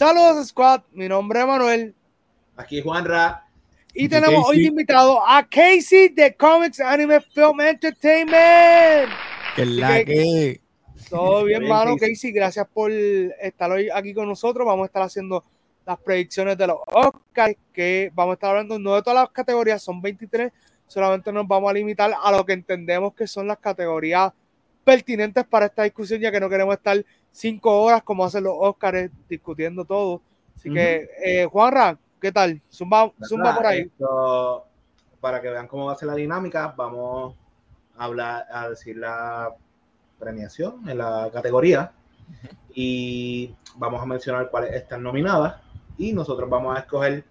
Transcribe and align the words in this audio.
Saludos, 0.00 0.48
Squad. 0.48 0.80
Mi 0.92 1.10
nombre 1.10 1.40
es 1.40 1.46
Manuel. 1.46 1.94
Aquí 2.56 2.80
Juanra. 2.80 3.46
Y 3.92 4.08
tenemos 4.08 4.48
hoy 4.48 4.68
invitado 4.68 5.20
a 5.28 5.46
Casey 5.46 6.08
de 6.08 6.34
Comics 6.34 6.80
Anime 6.80 7.20
Film 7.20 7.60
Entertainment. 7.60 9.12
Que 9.54 9.66
la 9.66 10.02
que. 10.02 10.62
Todo 11.10 11.44
bien, 11.44 11.68
mano. 11.68 11.96
Casey, 11.98 12.32
gracias 12.32 12.66
por 12.72 12.90
estar 12.90 13.70
hoy 13.70 13.90
aquí 13.92 14.14
con 14.14 14.26
nosotros. 14.26 14.66
Vamos 14.66 14.84
a 14.84 14.86
estar 14.86 15.02
haciendo 15.02 15.44
las 15.84 15.98
predicciones 15.98 16.56
de 16.56 16.68
los 16.68 16.78
Oscars, 16.86 17.56
que 17.70 18.10
vamos 18.14 18.32
a 18.32 18.34
estar 18.36 18.50
hablando 18.52 18.78
no 18.78 18.94
de 18.94 19.02
todas 19.02 19.24
las 19.24 19.30
categorías, 19.32 19.82
son 19.82 20.00
23. 20.00 20.50
Solamente 20.86 21.30
nos 21.30 21.46
vamos 21.46 21.68
a 21.68 21.74
limitar 21.74 22.10
a 22.18 22.32
lo 22.32 22.46
que 22.46 22.54
entendemos 22.54 23.12
que 23.12 23.26
son 23.26 23.46
las 23.46 23.58
categorías 23.58 24.32
pertinentes 24.82 25.44
para 25.44 25.66
esta 25.66 25.82
discusión, 25.82 26.22
ya 26.22 26.32
que 26.32 26.40
no 26.40 26.48
queremos 26.48 26.74
estar 26.74 27.04
cinco 27.32 27.82
horas 27.82 28.02
como 28.02 28.24
hacen 28.24 28.44
los 28.44 28.54
Oscars 28.56 29.10
discutiendo 29.28 29.84
todo. 29.84 30.22
Así 30.56 30.72
que, 30.72 31.08
eh, 31.24 31.46
Juanra, 31.46 31.98
¿qué 32.20 32.30
tal? 32.32 32.60
Zumba, 32.70 33.12
zumba 33.22 33.54
por 33.54 33.66
ahí. 33.66 33.90
para 35.20 35.40
que 35.40 35.50
vean 35.50 35.66
cómo 35.66 35.86
va 35.86 35.92
a 35.92 35.96
ser 35.96 36.08
la 36.08 36.14
dinámica, 36.14 36.74
vamos 36.76 37.34
a 37.96 38.04
hablar, 38.04 38.46
a 38.50 38.68
decir 38.68 38.96
la 38.96 39.54
premiación 40.18 40.88
en 40.88 40.98
la 40.98 41.30
categoría 41.32 41.92
y 42.74 43.54
vamos 43.76 44.02
a 44.02 44.06
mencionar 44.06 44.50
cuáles 44.50 44.74
están 44.74 45.02
nominadas 45.02 45.56
y 45.98 46.12
nosotros 46.12 46.48
vamos 46.48 46.76
a 46.76 46.80
escoger 46.80 47.24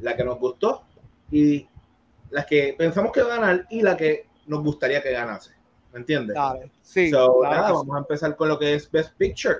la 0.00 0.16
que 0.16 0.24
nos 0.24 0.38
gustó 0.38 0.84
y 1.30 1.68
las 2.30 2.46
que 2.46 2.74
pensamos 2.76 3.12
que 3.12 3.22
va 3.22 3.34
a 3.34 3.38
ganar 3.38 3.66
y 3.70 3.82
la 3.82 3.96
que 3.96 4.26
nos 4.46 4.62
gustaría 4.62 5.02
que 5.02 5.12
ganase. 5.12 5.52
¿Me 5.92 6.00
entiendes? 6.00 6.36
sí. 6.82 7.10
vamos 7.10 7.94
a 7.94 7.98
empezar 7.98 8.36
con 8.36 8.48
lo 8.48 8.58
que 8.58 8.74
es 8.74 8.90
Best 8.90 9.12
Picture. 9.16 9.58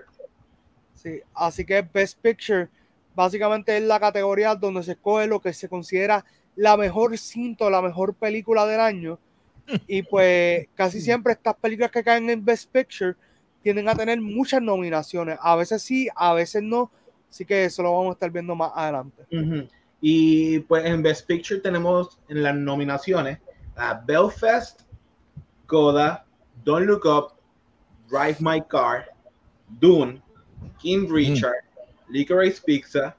Sí, 0.95 1.21
así 1.35 1.65
que 1.65 1.83
Best 1.83 2.19
Picture 2.21 2.69
básicamente 3.15 3.77
es 3.77 3.83
la 3.83 3.99
categoría 3.99 4.55
donde 4.55 4.83
se 4.83 4.93
escoge 4.93 5.27
lo 5.27 5.41
que 5.41 5.53
se 5.53 5.69
considera 5.69 6.25
la 6.57 6.77
mejor 6.77 7.17
cinta, 7.17 7.71
la 7.71 7.83
mejor 7.83 8.15
película 8.15 8.67
del 8.67 8.81
año. 8.81 9.19
Y 9.87 10.03
pues 10.03 10.67
casi 10.75 11.01
siempre 11.01 11.33
estas 11.33 11.55
películas 11.55 11.93
que 11.93 12.03
caen 12.03 12.29
en 12.29 12.45
Best 12.45 12.73
Picture 12.73 13.15
tienden 13.63 13.89
a 13.89 13.95
tener 13.95 14.21
muchas 14.21 14.61
nominaciones. 14.61 15.39
A 15.41 15.55
veces 15.55 15.83
sí, 15.83 16.09
a 16.17 16.35
veces 16.35 16.63
no. 16.63 16.91
Así 17.31 17.45
que 17.45 17.67
eso 17.67 17.83
lo 17.83 17.93
vamos 17.93 18.11
a 18.11 18.13
estar 18.15 18.31
viendo 18.31 18.55
más 18.57 18.73
adelante. 18.75 19.23
Y 20.01 20.59
pues 20.61 20.85
en 20.87 21.03
Best 21.03 21.27
Picture 21.27 21.61
tenemos 21.61 22.19
en 22.29 22.43
las 22.43 22.57
nominaciones 22.57 23.39
a 23.77 23.95
Belfast, 23.95 24.83
Coda, 25.71 26.25
Don't 26.65 26.85
Look 26.85 27.07
Up, 27.07 27.41
Drive 28.09 28.41
My 28.41 28.59
Car, 28.59 29.07
Dune, 29.79 30.21
King 30.83 31.07
mm. 31.07 31.13
Richard, 31.13 31.63
mm. 31.63 32.13
Licorice 32.13 32.61
Pizza, 32.61 33.15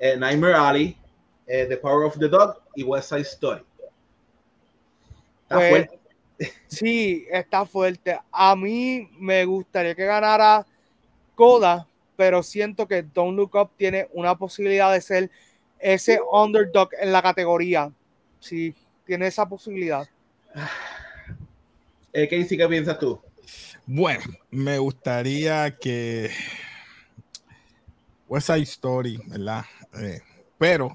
eh, 0.00 0.16
Nightmare 0.16 0.54
Alley, 0.54 0.96
eh, 1.46 1.66
The 1.66 1.76
Power 1.76 2.04
of 2.04 2.18
the 2.18 2.28
Dog 2.28 2.62
y 2.74 2.82
West 2.82 3.10
Side 3.10 3.26
Story. 3.26 3.62
Está 5.42 5.56
pues, 5.56 5.70
fuerte. 5.70 6.00
Sí, 6.66 7.26
está 7.30 7.64
fuerte. 7.64 8.18
A 8.30 8.56
mí 8.56 9.08
me 9.18 9.44
gustaría 9.44 9.94
que 9.94 10.04
ganara 10.04 10.66
Coda, 11.34 11.86
pero 12.16 12.42
siento 12.42 12.86
que 12.88 13.02
Don't 13.02 13.36
Look 13.36 13.54
Up 13.54 13.70
tiene 13.76 14.08
una 14.12 14.34
posibilidad 14.34 14.92
de 14.92 15.00
ser 15.02 15.30
ese 15.78 16.20
underdog 16.32 16.88
en 16.98 17.12
la 17.12 17.20
categoría. 17.20 17.92
Sí, 18.40 18.74
tiene 19.04 19.26
esa 19.26 19.46
posibilidad. 19.46 20.08
Eh, 22.18 22.28
Casey, 22.28 22.56
¿qué 22.56 22.66
piensas 22.66 22.98
tú? 22.98 23.20
Bueno, 23.84 24.24
me 24.50 24.78
gustaría 24.78 25.76
que 25.76 26.30
West 28.26 28.46
Side 28.46 28.62
Story, 28.62 29.20
¿verdad? 29.26 29.66
Eh, 30.00 30.22
pero 30.56 30.94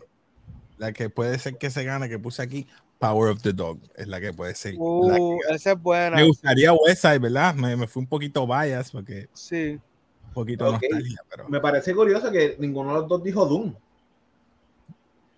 la 0.80 0.92
que 0.92 1.12
puede 1.12 1.38
ser 1.38 1.60
que 1.60 1.70
se 1.70 1.84
gane, 1.84 2.10
que 2.10 2.18
puse 2.18 2.42
aquí, 2.42 2.66
Power 2.98 3.34
of 3.34 3.44
the 3.44 3.54
Dog, 3.54 3.78
es 3.96 4.08
la 4.08 4.20
que 4.20 4.34
puede 4.34 4.56
ser. 4.56 4.74
Uh, 4.80 5.38
esa 5.52 5.74
es 5.74 5.80
buena. 5.80 6.16
Me 6.16 6.24
gustaría 6.24 6.74
West 6.74 7.04
Side, 7.04 7.20
¿verdad? 7.20 7.54
Me, 7.54 7.76
me 7.78 7.86
fui 7.86 8.02
un 8.02 8.08
poquito 8.08 8.48
bias 8.48 8.90
porque. 8.90 9.30
Sí. 9.32 9.80
Un 10.30 10.34
poquito 10.34 10.72
nostalgia, 10.72 11.24
pero. 11.30 11.48
Me 11.50 11.60
parece 11.60 11.94
curioso 11.94 12.32
que 12.32 12.56
ninguno 12.58 12.96
de 12.96 13.00
los 13.02 13.08
dos 13.08 13.24
dijo 13.24 13.46
Doom. 13.46 13.76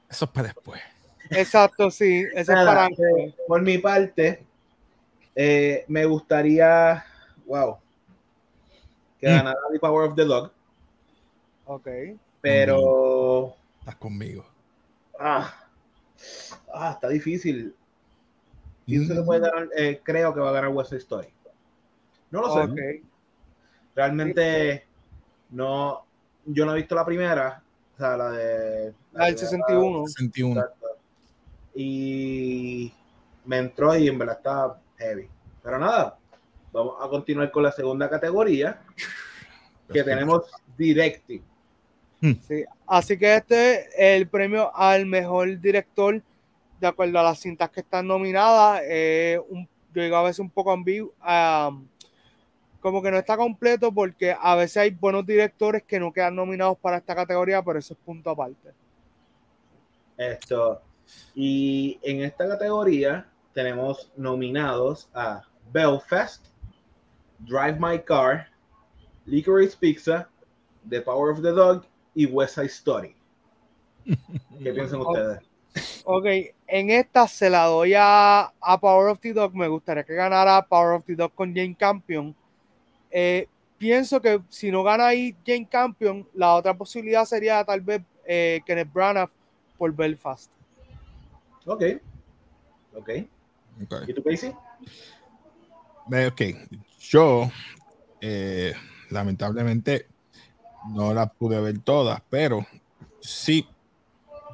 Eso 0.09 0.23
es 0.23 0.31
para 0.31 0.47
después. 0.47 0.79
Exacto, 1.29 1.91
sí. 1.91 2.23
Eso 2.33 2.53
es 2.53 2.65
para 2.65 2.87
eh, 2.87 3.35
Por 3.49 3.61
mi 3.61 3.79
parte, 3.79 4.45
eh, 5.35 5.85
me 5.87 6.05
gustaría, 6.05 7.03
wow, 7.45 7.77
que 9.19 9.27
mm. 9.27 9.31
ganara 9.31 9.59
The 9.71 9.79
Power 9.79 10.09
of 10.09 10.15
the 10.15 10.25
Dog. 10.25 10.51
Ok. 11.65 11.87
Pero. 12.41 13.55
Estás 13.79 13.95
conmigo. 13.95 14.45
Ah, 15.19 15.53
ah 16.73 16.91
está 16.91 17.09
difícil. 17.09 17.75
Y 18.85 19.05
se 19.05 19.13
le 19.13 19.23
puede 19.23 19.41
dar, 19.41 19.69
eh, 19.77 20.01
creo 20.03 20.33
que 20.33 20.41
va 20.41 20.49
a 20.49 20.53
ganar 20.53 20.71
West 20.71 20.93
Story. 20.93 21.29
No 22.31 22.41
lo 22.41 22.53
sé. 22.53 23.01
Realmente 23.95 24.85
no. 25.51 26.05
Yo 26.45 26.65
no 26.65 26.73
he 26.73 26.77
visto 26.77 26.95
la 26.95 27.05
primera. 27.05 27.63
O 27.95 27.97
sea, 27.97 28.17
la 28.17 28.31
de. 28.31 28.93
La, 29.13 29.25
del 29.27 29.37
61. 29.37 30.07
61. 30.07 30.65
Y 31.75 32.93
me 33.45 33.57
entró 33.57 33.95
y 33.95 34.07
en 34.07 34.17
verdad 34.17 34.37
está 34.37 34.79
heavy. 35.03 35.29
Pero 35.61 35.79
nada, 35.79 36.17
vamos 36.71 36.95
a 36.99 37.07
continuar 37.07 37.51
con 37.51 37.63
la 37.63 37.71
segunda 37.71 38.09
categoría 38.09 38.81
que 39.91 40.03
tenemos 40.03 40.49
directing. 40.77 41.43
Hmm. 42.21 42.33
Sí, 42.47 42.63
así 42.87 43.17
que 43.17 43.35
este 43.35 43.81
es 43.81 44.19
el 44.21 44.27
premio 44.27 44.75
al 44.75 45.05
mejor 45.05 45.59
director 45.59 46.21
de 46.79 46.87
acuerdo 46.87 47.19
a 47.19 47.23
las 47.23 47.39
cintas 47.39 47.69
que 47.69 47.81
están 47.81 48.07
nominadas. 48.07 48.81
un, 49.49 49.67
yo 49.93 50.01
digo 50.01 50.15
a 50.15 50.23
veces 50.23 50.39
un 50.39 50.49
poco 50.49 50.71
ambiguo, 50.71 51.13
como 52.79 53.01
que 53.01 53.11
no 53.11 53.17
está 53.17 53.37
completo 53.37 53.93
porque 53.93 54.35
a 54.37 54.55
veces 54.55 54.77
hay 54.77 54.91
buenos 54.91 55.25
directores 55.25 55.83
que 55.83 55.99
no 55.99 56.11
quedan 56.11 56.35
nominados 56.35 56.77
para 56.77 56.97
esta 56.97 57.15
categoría, 57.15 57.61
pero 57.63 57.79
eso 57.79 57.93
es 57.93 57.99
punto 58.03 58.29
aparte. 58.29 58.71
Esto. 60.17 60.81
Y 61.35 61.99
en 62.03 62.21
esta 62.21 62.47
categoría 62.47 63.27
tenemos 63.53 64.11
nominados 64.17 65.09
a 65.13 65.43
Belfast, 65.71 66.45
Drive 67.39 67.79
My 67.79 67.99
Car, 67.99 68.47
Licorice 69.25 69.77
Pizza, 69.77 70.29
The 70.89 71.01
Power 71.01 71.31
of 71.31 71.41
the 71.41 71.51
Dog 71.51 71.85
y 72.15 72.25
West 72.25 72.55
Side 72.55 72.67
Story. 72.67 73.15
¿Qué 74.05 74.15
piensan 74.73 75.01
ustedes? 75.01 75.39
Ok, 76.05 76.25
en 76.67 76.89
esta 76.91 77.27
se 77.27 77.49
la 77.49 77.65
doy 77.65 77.93
a, 77.97 78.51
Power 78.81 79.09
of 79.09 79.19
the 79.19 79.33
Dog. 79.33 79.55
Me 79.55 79.67
gustaría 79.67 80.03
que 80.03 80.13
ganara 80.13 80.65
Power 80.65 80.95
of 80.95 81.05
the 81.05 81.15
Dog 81.15 81.33
con 81.33 81.53
Jane 81.53 81.75
Campion. 81.75 82.35
Eh, 83.09 83.47
pienso 83.77 84.21
que 84.21 84.41
si 84.49 84.71
no 84.71 84.83
gana 84.83 85.07
ahí 85.07 85.35
Jane 85.45 85.67
Campion, 85.67 86.27
la 86.33 86.55
otra 86.55 86.73
posibilidad 86.73 87.25
sería 87.25 87.63
tal 87.63 87.81
vez 87.81 88.01
eh, 88.25 88.61
Kenneth 88.65 88.91
Branagh 88.91 89.29
por 89.77 89.93
Belfast. 89.93 90.51
Ok. 91.65 91.83
Ok. 92.95 93.09
¿Y 94.07 94.13
tú, 94.13 94.23
Casey? 94.23 94.53
Ok. 96.27 96.41
Yo, 96.99 97.51
eh, 98.21 98.73
lamentablemente, 99.09 100.07
no 100.89 101.13
las 101.13 101.31
pude 101.31 101.59
ver 101.61 101.79
todas, 101.79 102.21
pero 102.29 102.65
sí 103.21 103.67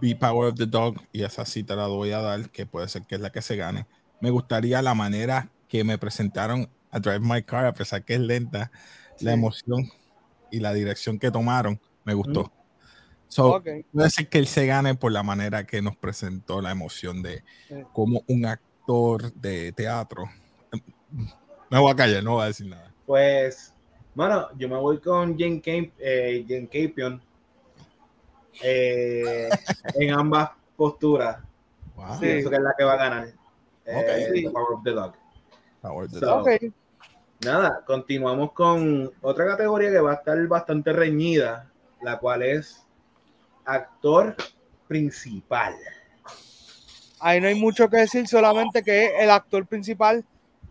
vi 0.02 0.16
Power 0.16 0.50
of 0.52 0.58
the 0.58 0.66
Dog 0.66 0.96
y 1.12 1.24
esa 1.24 1.46
sí 1.46 1.64
te 1.64 1.76
la 1.76 1.88
voy 1.88 2.12
a 2.12 2.22
dar, 2.22 2.50
que 2.50 2.66
puede 2.66 2.88
ser 2.88 3.04
que 3.04 3.16
es 3.16 3.22
la 3.22 3.32
que 3.32 3.42
se 3.42 3.56
gane. 3.56 3.86
Me 4.22 4.30
gustaría 4.30 4.82
la 4.82 4.94
manera 4.94 5.50
que 5.68 5.84
me 5.84 5.98
presentaron 5.98 6.70
a 6.92 7.00
Drive 7.00 7.20
My 7.20 7.44
Car, 7.44 7.66
a 7.66 7.74
pesar 7.74 8.04
que 8.04 8.16
es 8.16 8.20
lenta, 8.20 8.72
la 9.20 9.34
emoción 9.34 9.90
y 10.52 10.60
la 10.60 10.74
dirección 10.74 11.20
que 11.20 11.32
tomaron, 11.32 11.80
me 12.04 12.14
gustó. 12.14 12.52
So, 13.28 13.62
Puede 13.92 14.10
ser 14.10 14.28
que 14.28 14.40
él 14.40 14.48
se 14.48 14.66
gane 14.66 14.96
por 14.96 15.12
la 15.12 15.22
manera 15.22 15.68
que 15.68 15.84
nos 15.84 15.96
presentó 15.96 16.62
la 16.62 16.72
emoción 16.72 17.22
de 17.22 17.44
como 17.94 18.24
un 18.28 18.46
actor 18.46 18.69
de 19.36 19.72
teatro. 19.72 20.24
Me 21.70 21.78
voy 21.78 21.92
a 21.92 21.96
callar, 21.96 22.24
no 22.24 22.34
voy 22.34 22.44
a 22.44 22.48
decir 22.48 22.68
nada. 22.68 22.92
Pues, 23.06 23.74
bueno, 24.16 24.48
yo 24.58 24.68
me 24.68 24.78
voy 24.78 25.00
con 25.00 25.38
Jane, 25.38 25.62
Camp, 25.62 25.94
eh, 26.00 26.68
Capion 26.72 27.22
eh, 28.64 29.50
en 29.96 30.14
ambas 30.14 30.50
posturas. 30.76 31.38
Wow. 31.96 32.20
Pienso 32.20 32.50
que 32.50 32.56
es 32.56 32.62
la 32.62 32.74
que 32.76 32.84
va 32.84 32.94
a 32.94 32.98
ganar. 32.98 33.34
Eh, 33.86 34.50
Power 34.52 34.74
of 34.74 34.84
the 34.84 34.92
Dog. 34.92 35.14
Power 35.82 36.06
of 36.06 36.12
the 36.12 36.20
Dog. 36.20 36.48
Nada, 37.46 37.84
continuamos 37.86 38.54
con 38.54 39.12
otra 39.22 39.46
categoría 39.46 39.92
que 39.92 40.00
va 40.00 40.12
a 40.12 40.16
estar 40.16 40.48
bastante 40.48 40.92
reñida, 40.94 41.72
la 42.02 42.18
cual 42.18 42.42
es 42.42 42.84
actor 43.66 44.36
principal. 44.88 45.76
Ahí 47.20 47.42
no 47.42 47.48
hay 47.48 47.56
mucho 47.56 47.90
que 47.90 47.98
decir, 47.98 48.28
solamente 48.28 48.84
que 48.84 49.12
el 49.20 49.30
actor 49.30 49.66
principal, 49.66 50.24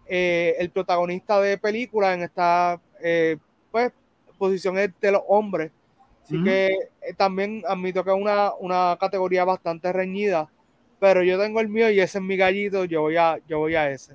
eh, 0.06 0.56
el 0.59 0.71
protagonista 0.71 1.41
de 1.41 1.59
película 1.59 2.15
en 2.15 2.23
esta 2.23 2.81
eh, 3.03 3.37
pues, 3.71 3.93
posición 4.39 4.79
es 4.79 4.91
de 5.00 5.12
los 5.12 5.23
hombres. 5.29 5.71
Así 6.25 6.43
que 6.43 6.67
eh, 7.00 7.15
también 7.17 7.62
admito 7.67 8.05
que 8.05 8.11
es 8.11 8.17
una, 8.17 8.53
una 8.61 8.97
categoría 9.00 9.45
bastante 9.45 9.93
reñida, 9.93 10.49
pero 11.00 11.23
yo 11.23 11.39
tengo 11.39 11.61
el 11.61 11.69
mío 11.69 11.91
y 11.91 12.00
ese 12.00 12.19
es 12.19 12.25
mi 12.25 12.37
gallito, 12.37 12.85
yo 12.85 13.03
voy 13.03 13.17
a, 13.17 13.39
yo 13.47 13.59
voy 13.59 13.75
a 13.75 13.91
ese. 13.91 14.15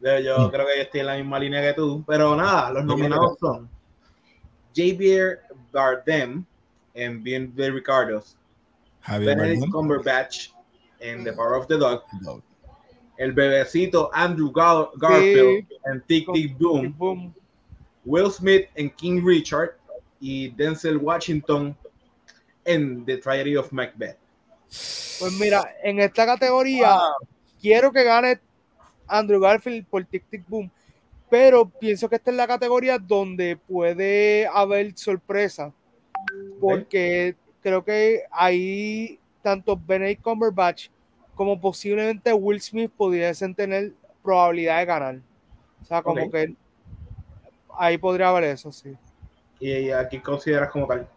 Yo 0.00 0.38
mm. 0.38 0.50
creo 0.50 0.66
que 0.66 0.76
yo 0.76 0.82
estoy 0.82 1.00
en 1.00 1.06
la 1.06 1.16
misma 1.16 1.38
línea 1.38 1.62
que 1.62 1.74
tú, 1.74 2.04
pero 2.06 2.34
nada, 2.36 2.70
los 2.72 2.84
nominados 2.84 3.38
son 3.38 3.68
Javier 4.74 5.40
Bardem 5.72 6.44
en 6.94 7.22
Bien 7.22 7.54
de 7.54 7.70
Ricardos, 7.70 8.36
Benedict 9.06 9.70
Cumberbatch 9.70 10.50
en 11.00 11.24
The 11.24 11.32
Power 11.32 11.54
of 11.54 11.66
the 11.66 11.76
Dog, 11.76 12.02
el 13.16 13.32
bebecito 13.32 14.10
Andrew 14.14 14.50
Garfield 14.52 15.66
en 15.84 16.00
Tic 16.06 16.32
Tic 16.32 16.56
Boom, 16.58 17.34
Will 18.04 18.30
Smith 18.30 18.68
en 18.76 18.90
King 18.90 19.22
Richard 19.24 19.76
y 20.20 20.48
Denzel 20.50 20.96
Washington 20.96 21.76
en 22.64 23.04
The 23.04 23.18
Tragedy 23.18 23.56
of 23.56 23.72
Macbeth. 23.72 24.16
Pues 24.68 25.32
mira, 25.38 25.74
en 25.82 26.00
esta 26.00 26.24
categoría 26.24 26.98
quiero 27.60 27.92
que 27.92 28.04
gane 28.04 28.40
Andrew 29.06 29.40
Garfield 29.40 29.86
por 29.86 30.04
Tic 30.04 30.24
Tic 30.30 30.48
Boom, 30.48 30.70
pero 31.28 31.68
pienso 31.68 32.08
que 32.08 32.16
esta 32.16 32.30
es 32.30 32.36
la 32.36 32.46
categoría 32.46 32.98
donde 32.98 33.56
puede 33.56 34.46
haber 34.46 34.96
sorpresa, 34.96 35.72
porque 36.58 37.36
creo 37.62 37.84
que 37.84 38.22
ahí 38.30 39.19
tanto 39.42 39.76
Benedict 39.76 40.22
Cumberbatch 40.22 40.88
como 41.34 41.60
posiblemente 41.60 42.32
Will 42.32 42.60
Smith 42.60 42.90
pudiesen 42.96 43.54
tener 43.54 43.92
probabilidad 44.22 44.78
de 44.78 44.84
ganar. 44.84 45.18
O 45.80 45.84
sea, 45.84 46.02
como 46.02 46.30
que 46.30 46.54
ahí 47.78 47.96
podría 47.96 48.28
haber 48.28 48.44
eso, 48.44 48.70
sí. 48.70 48.94
¿Y 49.58 49.90
aquí 49.90 50.20
consideras 50.20 50.70
como 50.70 50.86
tal? 50.86 51.08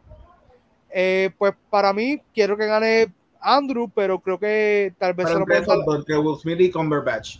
Eh, 0.89 1.31
pues 1.37 1.53
para 1.69 1.91
mí, 1.91 2.21
quiero 2.33 2.55
que 2.55 2.67
gane 2.67 3.11
Andrew, 3.39 3.89
pero 3.93 4.19
creo 4.19 4.39
que 4.39 4.93
tal 4.97 5.13
vez 5.13 5.27
se 5.27 5.39
lo 5.39 5.45
pueden 5.45 5.65
dar. 5.65 5.77
Entre 5.95 6.17
Will 6.17 6.37
Smith 6.39 6.59
y 6.61 6.71
Cumberbatch. 6.71 7.39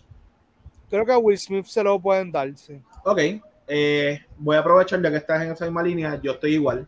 Creo 0.89 1.05
que 1.05 1.11
a 1.11 1.17
Will 1.17 1.37
Smith 1.37 1.65
se 1.65 1.83
lo 1.83 1.99
pueden 1.99 2.31
dar, 2.31 2.55
sí. 2.57 2.81
Ok, 3.05 3.19
eh, 3.67 4.21
voy 4.37 4.55
a 4.55 4.59
aprovechar 4.59 5.01
ya 5.01 5.09
que 5.09 5.17
estás 5.17 5.41
en 5.43 5.51
esa 5.51 5.65
misma 5.65 5.83
línea, 5.83 6.19
yo 6.21 6.33
estoy 6.33 6.55
igual. 6.55 6.87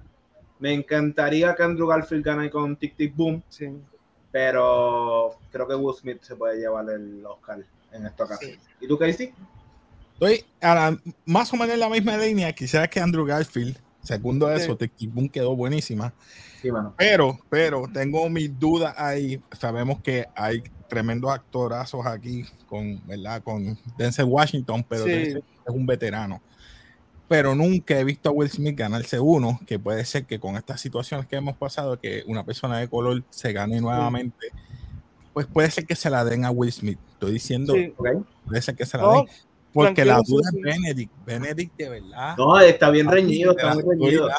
Me 0.66 0.74
encantaría 0.74 1.54
que 1.54 1.62
Andrew 1.62 1.88
Garfield 1.88 2.26
gane 2.26 2.50
con 2.50 2.76
Tic 2.76 2.96
Tic 2.96 3.16
Boom, 3.16 3.44
sí. 3.50 3.70
pero 4.32 5.38
creo 5.52 5.68
que 5.68 5.76
Will 5.76 5.96
Smith 5.96 6.24
se 6.24 6.36
puede 6.36 6.58
llevar 6.58 6.90
el 6.90 7.24
Oscar 7.24 7.64
en 7.92 8.06
esta 8.08 8.24
ocasión. 8.24 8.58
¿Y 8.82 8.88
tú, 8.88 8.98
Casey? 8.98 9.32
Estoy 10.14 10.44
más 11.24 11.54
o 11.54 11.56
menos 11.56 11.76
en 11.76 11.80
la 11.82 11.88
misma 11.88 12.18
línea. 12.18 12.52
Quisiera 12.52 12.88
que 12.88 13.00
Andrew 13.00 13.24
Garfield 13.28 13.78
Segundo 14.02 14.52
eso, 14.52 14.76
sí. 14.80 15.08
Boom 15.08 15.30
quedó 15.30 15.56
buenísima. 15.56 16.12
Pero, 16.98 17.40
pero 17.48 17.84
tengo 17.94 18.28
mis 18.28 18.58
dudas 18.60 18.96
ahí. 18.98 19.40
Sabemos 19.52 20.02
que 20.02 20.26
hay 20.36 20.64
tremendos 20.90 21.32
actorazos 21.32 22.04
aquí 22.08 22.44
con, 22.68 23.06
¿verdad? 23.06 23.44
Con 23.44 23.78
Denzel 24.00 24.26
Washington, 24.26 24.84
pero 24.90 25.06
es 25.06 25.44
un 25.68 25.86
veterano. 25.86 26.42
Pero 27.28 27.56
nunca 27.56 28.00
he 28.00 28.04
visto 28.04 28.30
a 28.30 28.32
Will 28.32 28.50
Smith 28.50 28.78
ganarse 28.78 29.20
uno, 29.20 29.60
que 29.66 29.80
puede 29.80 30.06
ser 30.06 30.26
que 30.26 30.40
con 30.40 30.56
estas 30.56 30.80
situaciones 30.80 31.26
que 31.26 31.36
hemos 31.36 31.58
pasado, 31.58 32.00
que 32.00 32.24
una 32.28 32.46
persona 32.46 32.78
de 32.78 32.88
color 32.88 33.24
se 33.30 33.52
gane 33.52 33.82
nuevamente, 33.82 34.48
pues 35.34 35.48
puede 35.48 35.70
ser 35.72 35.86
que 35.86 35.96
se 35.96 36.10
la 36.10 36.24
den 36.24 36.46
a 36.46 36.52
Will 36.52 36.72
Smith. 36.72 37.00
Estoy 37.14 37.34
diciendo, 37.34 37.74
puede 38.46 38.62
ser 38.62 38.76
que 38.76 38.86
se 38.86 38.98
la 38.98 39.10
den. 39.10 39.26
Porque 39.74 40.06
la 40.06 40.22
duda 40.26 40.50
es 40.54 40.62
Benedict. 40.62 41.12
Benedict, 41.26 41.76
de 41.78 41.90
verdad. 41.90 42.38
No, 42.38 42.58
está 42.62 42.90
bien 42.90 43.10
reñido, 43.10 43.52
está 43.52 43.74
muy 43.74 43.84
reñido. 43.84 44.30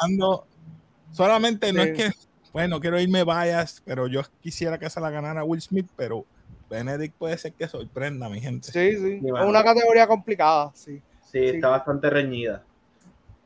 solamente 1.12 1.72
no 1.74 1.82
es 1.82 1.92
que, 1.92 2.10
bueno, 2.52 2.80
quiero 2.80 2.98
irme 2.98 3.22
vayas, 3.22 3.82
pero 3.84 4.06
yo 4.06 4.22
quisiera 4.40 4.78
que 4.78 4.88
se 4.88 4.98
la 4.98 5.10
ganara 5.10 5.44
Will 5.44 5.60
Smith, 5.60 5.88
pero 5.94 6.24
Benedict 6.70 7.14
puede 7.16 7.36
ser 7.36 7.52
que 7.52 7.68
sorprenda, 7.68 8.30
mi 8.30 8.40
gente. 8.40 8.72
Sí, 8.72 8.96
sí. 8.96 9.20
Es 9.22 9.44
una 9.44 9.62
categoría 9.62 10.06
complicada, 10.06 10.72
sí. 10.74 11.02
sí. 11.30 11.38
está 11.40 11.68
bastante 11.68 12.08
reñida. 12.08 12.64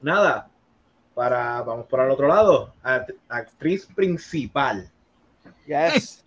Nada, 0.01 0.49
para, 1.15 1.63
vamos 1.63 1.87
por 1.87 2.01
el 2.01 2.11
otro 2.11 2.29
lado. 2.29 2.73
Actriz 3.29 3.87
principal. 3.87 4.91
Yes. 5.67 6.25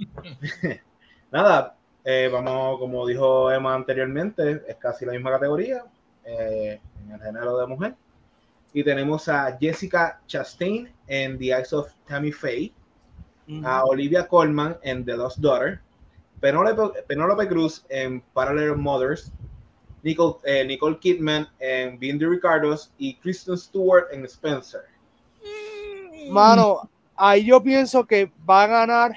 Nada, 1.31 1.75
eh, 2.05 2.29
vamos, 2.31 2.79
como 2.79 3.05
dijo 3.07 3.51
Emma 3.51 3.73
anteriormente, 3.73 4.63
es 4.67 4.75
casi 4.75 5.05
la 5.05 5.13
misma 5.13 5.31
categoría 5.31 5.83
eh, 6.23 6.79
en 7.03 7.11
el 7.11 7.21
género 7.21 7.57
de 7.57 7.67
mujer. 7.67 7.95
Y 8.73 8.83
tenemos 8.83 9.27
a 9.29 9.57
Jessica 9.59 10.21
Chastain 10.27 10.91
en 11.07 11.37
The 11.37 11.45
Eyes 11.45 11.73
of 11.73 11.91
Tammy 12.07 12.31
Faye, 12.31 12.73
a 13.63 13.83
Olivia 13.85 14.27
Colman 14.27 14.77
en 14.83 15.05
The 15.05 15.17
Lost 15.17 15.37
Daughter, 15.39 15.81
Penelope, 16.39 17.47
Cruz 17.47 17.85
en 17.89 18.21
Parallel 18.33 18.77
Mothers, 18.77 19.31
Nicole, 20.03 20.35
eh, 20.43 20.65
Nicole 20.65 20.99
Kidman 20.99 21.47
en 21.59 21.97
Being 21.97 22.19
the 22.19 22.27
Ricardos 22.27 22.91
y 22.97 23.15
Kristen 23.15 23.57
Stewart 23.57 24.05
en 24.11 24.25
Spencer. 24.25 24.81
Mano, 26.29 26.89
ahí 27.15 27.45
yo 27.45 27.61
pienso 27.63 28.05
que 28.05 28.31
va 28.47 28.63
a 28.63 28.67
ganar 28.67 29.13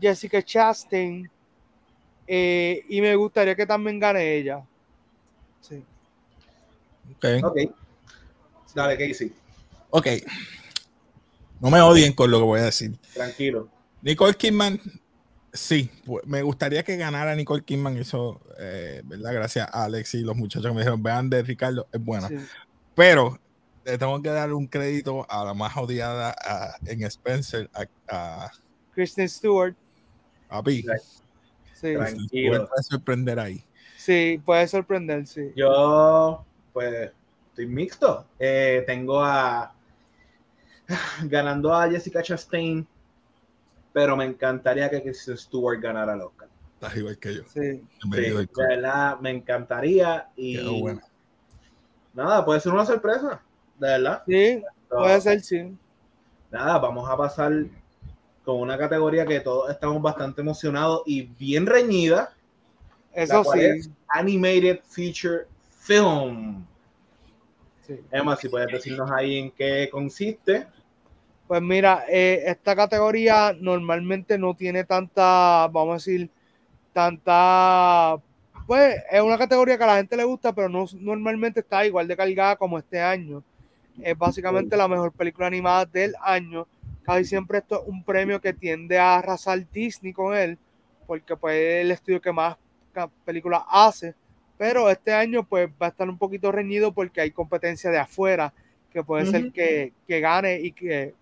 Jessica 0.00 0.42
Chastain 0.42 1.30
eh, 2.26 2.84
y 2.88 3.00
me 3.00 3.14
gustaría 3.14 3.54
que 3.54 3.66
también 3.66 3.98
gane 3.98 4.36
ella. 4.36 4.64
Sí. 5.60 5.84
Ok. 7.16 7.44
okay. 7.44 7.70
Dale, 8.74 8.96
Casey. 8.96 9.32
Ok. 9.90 10.06
No 11.60 11.70
me 11.70 11.80
odien 11.82 12.12
con 12.14 12.30
lo 12.30 12.38
que 12.38 12.44
voy 12.44 12.60
a 12.60 12.64
decir. 12.64 12.98
Tranquilo. 13.12 13.68
Nicole 14.00 14.34
Kidman, 14.34 14.80
sí, 15.52 15.90
me 16.26 16.42
gustaría 16.42 16.82
que 16.82 16.96
ganara 16.96 17.34
Nicole 17.34 17.62
Kidman. 17.62 17.96
Eso, 17.96 18.40
eh, 18.58 19.02
¿verdad? 19.04 19.34
Gracias 19.34 19.68
a 19.70 19.84
Alex 19.84 20.14
y 20.14 20.22
los 20.22 20.36
muchachos 20.36 20.66
que 20.66 20.74
me 20.74 20.80
dijeron, 20.80 21.02
vean 21.02 21.30
de 21.30 21.42
Ricardo, 21.42 21.86
es 21.92 22.02
buena. 22.02 22.28
Pero 22.94 23.38
le 23.84 23.98
tengo 23.98 24.20
que 24.22 24.30
dar 24.30 24.52
un 24.52 24.66
crédito 24.66 25.26
a 25.28 25.44
la 25.44 25.54
más 25.54 25.76
odiada 25.76 26.34
en 26.86 27.02
Spencer, 27.04 27.70
a, 28.08 28.50
Kristen 28.94 29.28
Stewart. 29.28 29.74
A 30.48 30.62
P. 30.62 30.84
Sí. 31.72 31.94
Puede 31.94 32.82
sorprender 32.82 33.40
ahí. 33.40 33.64
Sí, 33.96 34.40
puede 34.44 34.66
sorprender, 34.68 35.26
sí. 35.26 35.52
Yo, 35.56 36.44
pues, 36.72 37.10
estoy 37.48 37.66
mixto. 37.66 38.26
Eh, 38.38 38.84
tengo 38.86 39.22
a. 39.22 39.72
Ganando 41.24 41.74
a 41.74 41.88
Jessica 41.88 42.22
Chastain, 42.22 42.86
pero 43.92 44.16
me 44.16 44.24
encantaría 44.24 44.88
que 44.88 45.02
Kristen 45.02 45.36
Stewart 45.36 45.80
ganara 45.80 46.14
el 46.14 46.22
Oscar. 46.22 46.48
Estás 46.74 46.96
igual 46.96 47.18
que 47.18 47.34
yo. 47.34 47.42
Sí. 47.46 47.84
de 48.10 48.48
verdad, 48.56 49.20
me 49.20 49.30
encantaría. 49.30 50.28
Y. 50.36 50.58
Nada, 52.14 52.44
puede 52.44 52.60
ser 52.60 52.72
una 52.72 52.84
sorpresa. 52.84 53.40
De 53.78 53.88
verdad. 53.88 54.22
Sí, 54.26 54.62
puede 54.88 55.20
ser, 55.20 55.40
sí. 55.42 55.76
Nada, 56.50 56.78
vamos 56.78 57.08
a 57.08 57.16
pasar 57.16 57.52
con 58.44 58.60
una 58.60 58.76
categoría 58.76 59.24
que 59.24 59.40
todos 59.40 59.70
estamos 59.70 60.02
bastante 60.02 60.40
emocionados 60.40 61.02
y 61.06 61.22
bien 61.22 61.66
reñida. 61.66 62.34
Eso 63.12 63.44
sí. 63.44 63.90
animated 64.08 64.80
Feature 64.84 65.46
Film. 65.70 66.66
Emma, 68.10 68.36
si 68.36 68.48
puedes 68.48 68.68
decirnos 68.68 69.10
ahí 69.10 69.38
en 69.38 69.50
qué 69.50 69.88
consiste. 69.90 70.66
Pues 71.52 71.60
mira, 71.60 72.06
eh, 72.08 72.44
esta 72.46 72.74
categoría 72.74 73.54
normalmente 73.60 74.38
no 74.38 74.54
tiene 74.54 74.84
tanta, 74.84 75.68
vamos 75.70 75.90
a 75.90 75.94
decir, 75.96 76.30
tanta, 76.94 78.16
pues 78.66 78.96
es 79.10 79.20
una 79.20 79.36
categoría 79.36 79.76
que 79.76 79.84
a 79.84 79.88
la 79.88 79.96
gente 79.96 80.16
le 80.16 80.24
gusta, 80.24 80.54
pero 80.54 80.70
no 80.70 80.86
normalmente 80.98 81.60
está 81.60 81.84
igual 81.84 82.08
de 82.08 82.16
cargada 82.16 82.56
como 82.56 82.78
este 82.78 83.02
año. 83.02 83.44
Es 84.00 84.16
básicamente 84.16 84.78
la 84.78 84.88
mejor 84.88 85.12
película 85.12 85.46
animada 85.46 85.84
del 85.84 86.14
año. 86.22 86.66
Casi 87.02 87.26
siempre 87.26 87.58
esto 87.58 87.82
es 87.82 87.86
un 87.86 88.02
premio 88.02 88.40
que 88.40 88.54
tiende 88.54 88.98
a 88.98 89.16
arrasar 89.18 89.62
Disney 89.70 90.14
con 90.14 90.34
él, 90.34 90.56
porque 91.06 91.36
pues 91.36 91.54
es 91.54 91.84
el 91.84 91.90
estudio 91.90 92.22
que 92.22 92.32
más 92.32 92.56
películas 93.26 93.60
hace, 93.68 94.14
pero 94.56 94.88
este 94.88 95.12
año 95.12 95.44
pues 95.46 95.68
va 95.68 95.88
a 95.88 95.90
estar 95.90 96.08
un 96.08 96.16
poquito 96.16 96.50
reñido 96.50 96.92
porque 96.92 97.20
hay 97.20 97.30
competencia 97.30 97.90
de 97.90 97.98
afuera, 97.98 98.54
que 98.90 99.04
puede 99.04 99.26
ser 99.26 99.52
que, 99.52 99.92
que, 100.06 100.20
gane 100.20 100.58
y 100.58 100.72
que 100.72 101.14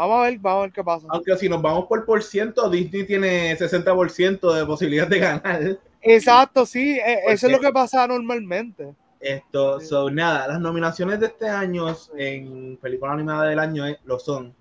vamos 0.00 0.18
a 0.18 0.30
ver, 0.30 0.38
vamos 0.38 0.58
a 0.58 0.62
ver 0.62 0.72
qué 0.72 0.84
pasa. 0.84 1.06
Aunque 1.10 1.36
si 1.36 1.48
nos 1.48 1.60
vamos 1.60 1.86
por 1.86 2.04
por 2.04 2.22
ciento, 2.22 2.68
Disney 2.70 3.04
tiene 3.04 3.56
60% 3.56 4.54
de 4.54 4.66
posibilidad 4.66 5.06
de 5.06 5.18
ganar. 5.18 5.78
Exacto, 6.02 6.64
sí, 6.64 6.98
e, 6.98 7.20
eso 7.28 7.46
es 7.46 7.52
lo 7.52 7.60
que 7.60 7.70
pasa 7.70 8.06
normalmente. 8.06 8.94
Esto, 9.20 9.80
son 9.80 10.14
nada, 10.14 10.48
las 10.48 10.60
nominaciones 10.60 11.20
de 11.20 11.26
este 11.26 11.48
año 11.48 11.94
en 12.16 12.78
película 12.78 13.12
animada 13.12 13.48
del 13.50 13.58
año 13.58 13.86
eh, 13.86 13.98
lo 14.04 14.18
son 14.18 14.54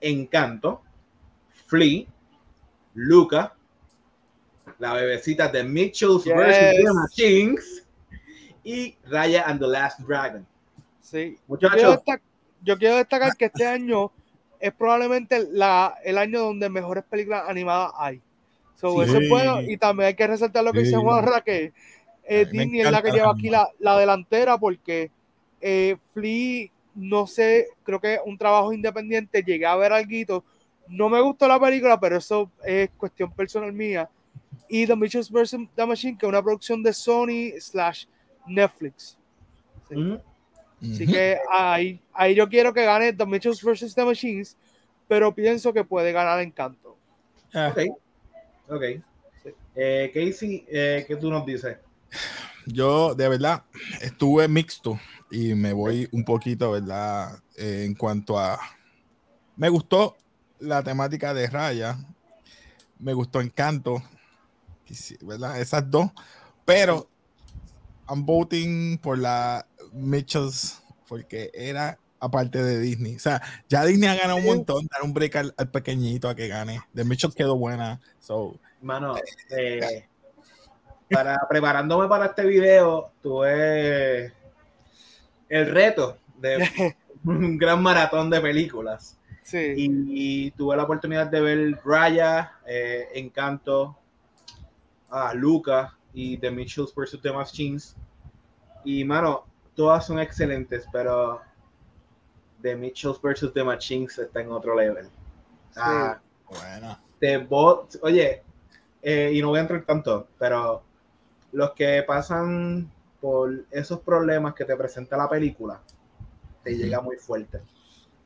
Encanto, 0.00 0.82
Flea, 1.66 2.04
Luca, 2.94 3.54
la 4.78 4.92
bebecita 4.92 5.48
de 5.48 5.64
Mitchell's 5.64 6.24
vs. 6.24 6.76
The 6.76 6.92
Machines 6.92 7.86
y 8.62 8.96
Raya 9.06 9.44
and 9.46 9.60
the 9.60 9.66
Last 9.66 10.00
Dragon. 10.00 10.46
Sí. 11.00 11.36
Muchachos. 11.48 12.00
Yo 12.62 12.78
quiero, 12.78 12.96
destacar, 12.96 13.36
que 13.36 13.44
este 13.46 13.66
año 13.66 14.10
es 14.64 14.72
probablemente 14.72 15.46
la, 15.50 15.94
el 16.02 16.16
año 16.16 16.40
donde 16.40 16.70
mejores 16.70 17.04
películas 17.04 17.44
animadas 17.46 17.92
hay. 17.98 18.22
So, 18.76 18.94
Sí. 18.94 19.10
Eso 19.10 19.18
es 19.18 19.28
bueno. 19.28 19.60
Y 19.60 19.76
también 19.76 20.06
hay 20.08 20.14
que 20.14 20.26
resaltar 20.26 20.64
lo 20.64 20.72
que 20.72 20.80
Sí. 20.80 20.86
dice 20.86 20.96
Juan 20.96 21.22
que 21.44 21.72
eh, 22.26 22.46
Disney 22.50 22.80
es 22.80 22.90
la 22.90 23.02
que 23.02 23.10
lleva 23.10 23.32
aquí 23.32 23.50
la, 23.50 23.68
la 23.78 23.98
delantera 23.98 24.56
porque 24.56 25.10
eh, 25.60 25.96
Flea, 26.14 26.68
no 26.94 27.26
sé, 27.26 27.66
creo 27.82 28.00
que 28.00 28.18
un 28.24 28.38
trabajo 28.38 28.72
independiente. 28.72 29.42
Llegué 29.42 29.66
a 29.66 29.76
ver 29.76 29.92
algo. 29.92 30.42
No 30.88 31.10
me 31.10 31.20
gustó 31.20 31.46
la 31.46 31.60
película, 31.60 32.00
pero 32.00 32.16
eso 32.16 32.50
es 32.64 32.88
cuestión 32.96 33.30
personal 33.32 33.72
mía. 33.72 34.08
Y 34.66 34.86
The 34.86 34.96
Mitchells 34.96 35.30
vs. 35.30 35.56
The 35.74 35.84
Machine, 35.84 36.16
que 36.16 36.24
es 36.24 36.28
una 36.30 36.42
producción 36.42 36.82
de 36.82 36.94
Sony 36.94 37.52
slash 37.60 38.06
Netflix. 38.46 39.18
Sí. 39.90 39.94
Ujú. 39.96 40.20
Así 40.92 41.06
que 41.06 41.38
ahí, 41.50 42.00
ahí 42.12 42.34
yo 42.34 42.48
quiero 42.48 42.72
que 42.74 42.84
gane 42.84 43.12
The 43.12 43.26
Mitchells 43.26 43.62
vs. 43.62 43.94
The 43.94 44.04
Machines, 44.04 44.56
pero 45.08 45.34
pienso 45.34 45.72
que 45.72 45.84
puede 45.84 46.12
ganar 46.12 46.40
Encanto. 46.40 46.96
Ah, 47.52 47.72
Ok. 47.72 47.96
Ok. 48.68 48.82
Eh, 49.76 50.10
Casey, 50.14 50.64
eh, 50.68 51.04
¿qué 51.06 51.16
tú 51.16 51.30
nos 51.30 51.44
dices? 51.44 51.76
Yo, 52.66 53.14
de 53.14 53.28
verdad, 53.28 53.64
estuve 54.00 54.48
mixto 54.48 54.98
y 55.30 55.54
me 55.54 55.72
voy 55.72 56.08
un 56.12 56.24
poquito, 56.24 56.70
¿verdad? 56.72 57.38
Eh, 57.56 57.84
en 57.84 57.94
cuanto 57.94 58.38
a. 58.38 58.58
Me 59.56 59.68
gustó 59.68 60.16
la 60.60 60.82
temática 60.82 61.34
de 61.34 61.48
Raya, 61.48 61.98
me 62.98 63.12
gustó 63.12 63.40
Encanto, 63.40 64.02
¿verdad? 65.22 65.60
Esas 65.60 65.90
dos, 65.90 66.10
pero 66.64 67.08
I'm 68.08 68.24
voting 68.24 68.98
por 68.98 69.18
la 69.18 69.66
Mitchells 69.94 70.82
porque 71.08 71.50
era 71.54 71.98
aparte 72.20 72.62
de 72.62 72.80
Disney. 72.80 73.16
O 73.16 73.18
sea, 73.18 73.42
ya 73.68 73.84
Disney 73.84 74.08
ha 74.08 74.14
ganado 74.14 74.36
un 74.36 74.44
montón, 74.44 74.86
dar 74.90 75.02
un 75.02 75.12
break 75.12 75.36
al, 75.36 75.54
al 75.56 75.70
pequeñito 75.70 76.28
a 76.28 76.34
que 76.34 76.48
gane. 76.48 76.80
The 76.94 77.04
Mitchells 77.04 77.34
quedó 77.34 77.56
buena, 77.56 78.00
so. 78.18 78.58
Mano, 78.80 79.14
eh, 79.50 80.06
para, 81.10 81.38
preparándome 81.48 82.08
para 82.08 82.26
este 82.26 82.44
video, 82.44 83.12
tuve 83.22 84.32
el 85.48 85.70
reto 85.70 86.18
de 86.38 86.96
un 87.24 87.56
gran 87.56 87.82
maratón 87.82 88.30
de 88.30 88.40
películas. 88.40 89.18
Sí. 89.42 89.74
Y, 89.76 90.50
tuve 90.52 90.76
la 90.76 90.84
oportunidad 90.84 91.26
de 91.26 91.40
ver 91.40 91.80
Raya, 91.84 92.52
eh, 92.66 93.08
Encanto, 93.14 93.96
a 95.10 95.34
Luca 95.34 95.96
y 96.14 96.38
The 96.38 96.50
Mitchells 96.50 96.94
vs. 96.94 97.20
The 97.22 97.32
Machines. 97.32 97.96
Y, 98.84 99.04
mano, 99.04 99.44
todas 99.76 100.06
son 100.06 100.18
excelentes, 100.18 100.86
pero 100.92 101.40
The 102.62 102.76
Mitchells 102.76 103.20
vs. 103.20 103.52
The 103.52 103.64
Machines 103.64 104.18
está 104.18 104.40
en 104.40 104.50
otro 104.52 104.74
level. 104.74 105.08
Ah, 105.76 106.20
Buena. 106.48 107.00
te 107.18 107.38
vo- 107.48 107.86
oye, 108.02 108.42
eh, 109.02 109.32
y 109.34 109.40
no 109.42 109.48
voy 109.48 109.58
a 109.58 109.62
entrar 109.62 109.82
tanto, 109.84 110.28
pero 110.38 110.82
los 111.52 111.72
que 111.72 112.02
pasan 112.06 112.90
por 113.20 113.64
esos 113.70 114.00
problemas 114.00 114.54
que 114.54 114.64
te 114.64 114.76
presenta 114.76 115.16
la 115.16 115.28
película, 115.28 115.80
te 116.62 116.76
llega 116.76 117.00
muy 117.00 117.16
fuerte. 117.16 117.60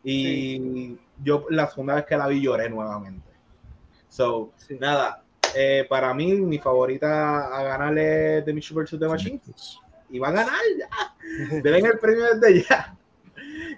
Y 0.04 0.96
yo 1.22 1.46
la 1.50 1.68
segunda 1.68 1.94
vez 1.96 2.06
que 2.06 2.16
la 2.16 2.28
vi 2.28 2.40
lloré 2.40 2.68
nuevamente. 2.70 3.28
So, 4.08 4.52
Sí. 4.56 4.76
nada, 4.80 5.24
eh, 5.54 5.86
para 5.88 6.12
mí 6.14 6.32
mi 6.34 6.58
favorita 6.58 7.48
a 7.56 7.62
ganarle 7.62 8.42
The 8.42 8.52
Mission 8.52 8.76
vs. 8.82 8.98
The 8.98 9.08
Machine 9.08 9.40
y 10.10 10.18
va 10.18 10.28
a 10.28 10.32
ganar 10.32 10.60
ya. 10.78 10.88
Denle 11.62 11.88
el 11.88 11.98
premio 11.98 12.34
desde 12.34 12.64
ya. 12.68 12.96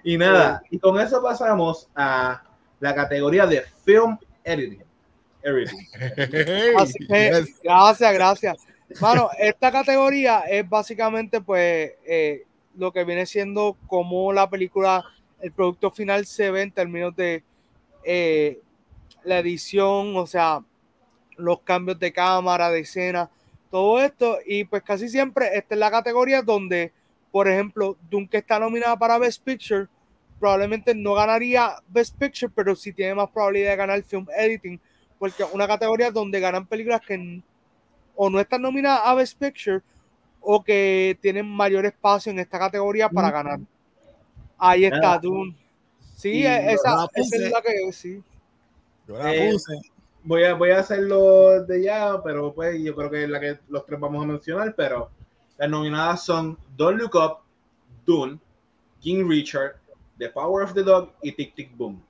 Y 0.03 0.17
nada, 0.17 0.63
y 0.69 0.79
con 0.79 0.99
eso 0.99 1.21
pasamos 1.21 1.89
a 1.95 2.43
la 2.79 2.95
categoría 2.95 3.45
de 3.45 3.63
Film 3.85 4.17
Editing. 4.43 4.83
Editing. 5.43 5.87
Así 6.77 7.07
que, 7.07 7.31
Yes. 7.31 7.59
gracias, 7.63 8.13
gracias. 8.13 8.57
Mano, 8.99 9.29
esta 9.37 9.71
categoría 9.71 10.41
es 10.41 10.67
básicamente, 10.67 11.41
pues, 11.41 11.91
eh, 12.05 12.45
lo 12.75 12.91
que 12.91 13.03
viene 13.03 13.25
siendo 13.25 13.77
como 13.87 14.33
la 14.33 14.49
película, 14.49 15.03
el 15.39 15.51
producto 15.51 15.91
final 15.91 16.25
se 16.25 16.51
ve 16.51 16.63
en 16.63 16.71
términos 16.71 17.15
de 17.15 17.43
eh, 18.03 18.59
la 19.23 19.39
edición, 19.39 20.15
o 20.17 20.25
sea, 20.25 20.63
los 21.37 21.61
cambios 21.61 21.99
de 21.99 22.11
cámara, 22.11 22.69
de 22.69 22.81
escena, 22.81 23.29
todo 23.71 23.99
esto. 24.01 24.37
Y 24.45 24.65
pues 24.65 24.83
casi 24.83 25.09
siempre 25.09 25.57
esta 25.57 25.73
es 25.73 25.79
la 25.79 25.89
categoría 25.89 26.41
donde, 26.43 26.91
por 27.31 27.47
ejemplo, 27.47 27.97
Dune 28.09 28.27
que 28.29 28.37
está 28.37 28.59
nominada 28.59 28.97
para 28.99 29.17
Best 29.17 29.43
Picture, 29.43 29.87
probablemente 30.39 30.93
no 30.93 31.13
ganaría 31.13 31.75
Best 31.87 32.17
Picture, 32.17 32.51
pero 32.53 32.75
sí 32.75 32.91
tiene 32.93 33.15
más 33.15 33.29
probabilidad 33.29 33.71
de 33.71 33.75
ganar 33.77 34.03
Film 34.03 34.27
Editing, 34.37 34.79
porque 35.17 35.43
es 35.43 35.49
una 35.53 35.67
categoría 35.67 36.11
donde 36.11 36.39
ganan 36.39 36.67
películas 36.67 37.01
que 37.01 37.41
o 38.15 38.29
no 38.29 38.39
están 38.39 38.61
nominadas 38.61 39.01
a 39.05 39.15
Best 39.15 39.39
Picture 39.39 39.81
o 40.41 40.63
que 40.63 41.17
tienen 41.21 41.47
mayor 41.47 41.85
espacio 41.85 42.31
en 42.31 42.39
esta 42.39 42.59
categoría 42.59 43.07
para 43.09 43.29
Mm. 43.29 43.31
ganar. 43.31 43.59
Ahí 44.57 44.85
está 44.85 44.97
Nada. 44.99 45.17
Dune. 45.19 45.55
Sí, 46.15 46.29
Y 46.29 46.45
e- 46.45 46.73
esa, 46.73 46.95
la 46.95 47.09
esa 47.15 47.35
es 47.35 47.51
la 47.51 47.61
que 47.61 47.91
sí. 47.93 48.21
Yo 49.07 49.17
la 49.17 49.33
Eh, 49.33 49.51
puse. 49.51 49.73
Voy 50.23 50.43
a, 50.43 50.53
voy 50.53 50.69
a 50.71 50.79
hacerlo 50.79 51.63
de 51.63 51.83
ya, 51.83 52.21
pero 52.23 52.53
pues 52.53 52.79
yo 52.81 52.95
creo 52.95 53.09
que 53.09 53.23
es 53.23 53.29
la 53.29 53.39
que 53.39 53.57
los 53.69 53.85
tres 53.85 53.99
vamos 53.99 54.23
a 54.23 54.27
mencionar, 54.27 54.73
pero 54.75 55.09
las 55.57 55.69
nominadas 55.69 56.23
son 56.23 56.57
Don't 56.77 56.99
Look 56.99 57.15
Up, 57.15 57.37
Dune, 58.05 58.39
King 58.99 59.27
Richard, 59.27 59.77
The 60.19 60.29
Power 60.29 60.63
of 60.63 60.73
the 60.73 60.83
Dog 60.83 61.11
y 61.23 61.31
Tic 61.31 61.55
Tic 61.55 61.75
Boom. 61.75 62.03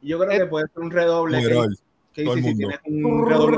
Y 0.00 0.08
yo 0.08 0.18
creo 0.18 0.30
Eh, 0.30 0.38
que 0.38 0.46
puede 0.46 0.66
ser 0.68 0.82
un 0.82 0.90
redoble. 0.92 1.42
Todo 1.42 2.34
el 2.34 2.42
si 2.44 2.54
tienes 2.54 2.78
un 2.84 3.26
redoble 3.28 3.56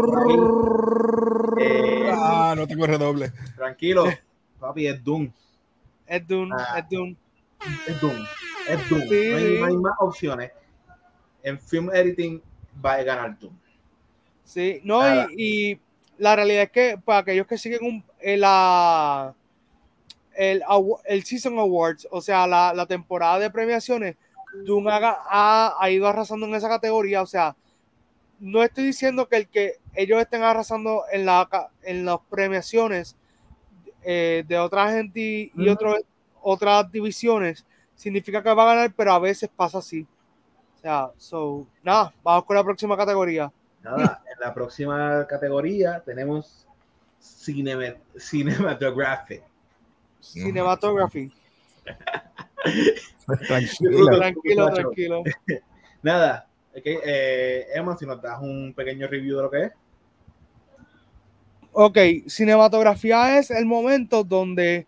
ahí, 1.59 1.67
eh, 1.67 2.11
Ah, 2.15 2.55
no 2.57 2.67
tengo 2.67 2.87
redoble. 2.87 3.31
tranquilo, 3.57 4.05
papi, 4.59 4.87
es 4.87 5.05
Dune. 5.05 5.33
Es 6.07 6.27
Dune, 6.27 6.55
Ah. 6.57 6.79
es 6.79 6.89
Dune. 6.89 7.17
Es 7.87 8.01
Doom. 8.01 8.15
Es 8.69 8.89
Doom. 8.89 9.01
Sí, 9.03 9.29
no, 9.31 9.37
hay, 9.37 9.47
sí. 9.47 9.57
no 9.61 9.67
hay 9.67 9.77
más 9.77 9.95
opciones. 9.99 10.53
En 11.43 11.59
film 11.59 11.91
editing 11.93 12.41
va 12.85 12.95
a 12.95 13.03
ganar 13.03 13.39
Doom. 13.39 13.53
Sí, 14.47 14.81
no, 14.85 15.03
y, 15.37 15.73
y 15.73 15.81
la 16.19 16.35
realidad 16.37 16.63
es 16.63 16.71
que 16.71 16.99
para 17.05 17.19
aquellos 17.19 17.47
que 17.47 17.59
siguen 17.59 17.85
un, 17.85 18.05
eh, 18.21 18.37
la, 18.39 19.35
el, 20.37 20.63
el 21.05 21.25
Season 21.25 21.59
Awards, 21.59 22.07
o 22.11 22.21
sea, 22.23 22.47
la, 22.47 22.73
la 22.73 22.87
temporada 22.87 23.39
de 23.41 23.51
premiaciones, 23.51 24.17
haga- 24.89 25.19
ha, 25.29 25.75
ha 25.79 25.91
ido 25.91 26.07
arrasando 26.07 26.47
en 26.47 26.55
esa 26.55 26.69
categoría. 26.69 27.23
O 27.23 27.27
sea, 27.27 27.57
no 28.39 28.63
estoy 28.63 28.85
diciendo 28.85 29.29
que 29.29 29.37
el 29.37 29.49
que 29.49 29.75
ellos 29.95 30.21
estén 30.21 30.43
arrasando 30.43 31.03
en, 31.11 31.27
la, 31.27 31.49
en 31.83 32.05
las 32.05 32.19
premiaciones 32.31 33.17
eh, 34.03 34.45
de 34.47 34.59
otra 34.59 34.93
gente 34.93 35.21
y, 35.21 35.69
otro- 35.69 35.97
otras 36.41 36.91
divisiones 36.93 37.67
significa 37.97 38.43
que 38.43 38.55
va 38.55 38.63
a 38.63 38.75
ganar, 38.75 38.95
pero 38.95 39.13
a 39.13 39.19
veces 39.19 39.51
pasa 39.55 39.79
así. 39.79 40.07
O 40.77 40.79
sea, 40.81 41.11
so, 41.17 41.67
nada, 41.83 42.15
vamos 42.23 42.45
con 42.45 42.55
la 42.57 42.63
próxima 42.63 42.97
categoría. 42.97 43.51
Nada, 43.87 44.21
en 44.35 44.41
la 44.41 44.53
próxima 44.53 45.25
categoría 45.29 46.03
tenemos 46.05 46.67
cinema- 47.21 47.95
cinematography. 48.19 49.41
Cinematography. 50.21 51.33
Tranquilo, 53.47 54.65
muchacho. 54.65 54.75
tranquilo. 54.75 55.23
Nada, 56.03 56.49
ok, 56.73 56.83
eh, 56.85 57.67
Emma, 57.75 57.97
si 57.97 58.07
nos 58.07 58.21
das 58.21 58.41
un 58.43 58.75
pequeño 58.75 59.07
review 59.07 59.37
de 59.37 59.43
lo 59.43 59.51
que 59.51 59.63
es. 59.63 59.73
Ok, 61.73 61.99
cinematografía 62.27 63.39
es 63.39 63.53
el 63.53 63.67
momento 63.67 64.25
donde 64.25 64.87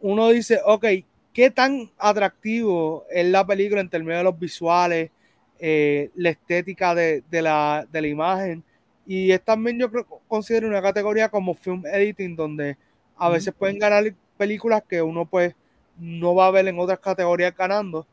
uno 0.00 0.28
dice, 0.28 0.60
ok, 0.66 0.84
¿qué 1.32 1.50
tan 1.50 1.90
atractivo 1.96 3.06
es 3.10 3.24
la 3.26 3.46
película 3.46 3.80
en 3.80 3.88
términos 3.88 4.18
de 4.18 4.24
los 4.24 4.38
visuales, 4.38 5.10
eh, 5.58 6.10
la 6.14 6.30
estética 6.30 6.94
de, 6.94 7.22
de 7.30 7.42
la, 7.42 7.86
de 7.90 8.00
la 8.00 8.08
imagen? 8.08 8.62
Y 9.06 9.32
es 9.32 9.42
también 9.42 9.78
yo 9.78 9.90
creo, 9.90 10.06
considero 10.26 10.68
una 10.68 10.80
categoría 10.80 11.28
como 11.28 11.54
film 11.54 11.84
editing, 11.86 12.36
donde 12.36 12.76
a 13.16 13.28
veces 13.28 13.54
pueden 13.56 13.78
ganar 13.78 14.14
películas 14.36 14.82
que 14.88 15.02
uno 15.02 15.26
pues 15.26 15.54
no 15.98 16.34
va 16.34 16.46
a 16.46 16.50
ver 16.50 16.66
en 16.66 16.78
otras 16.78 16.98
categorías 16.98 17.54
ganando. 17.56 18.06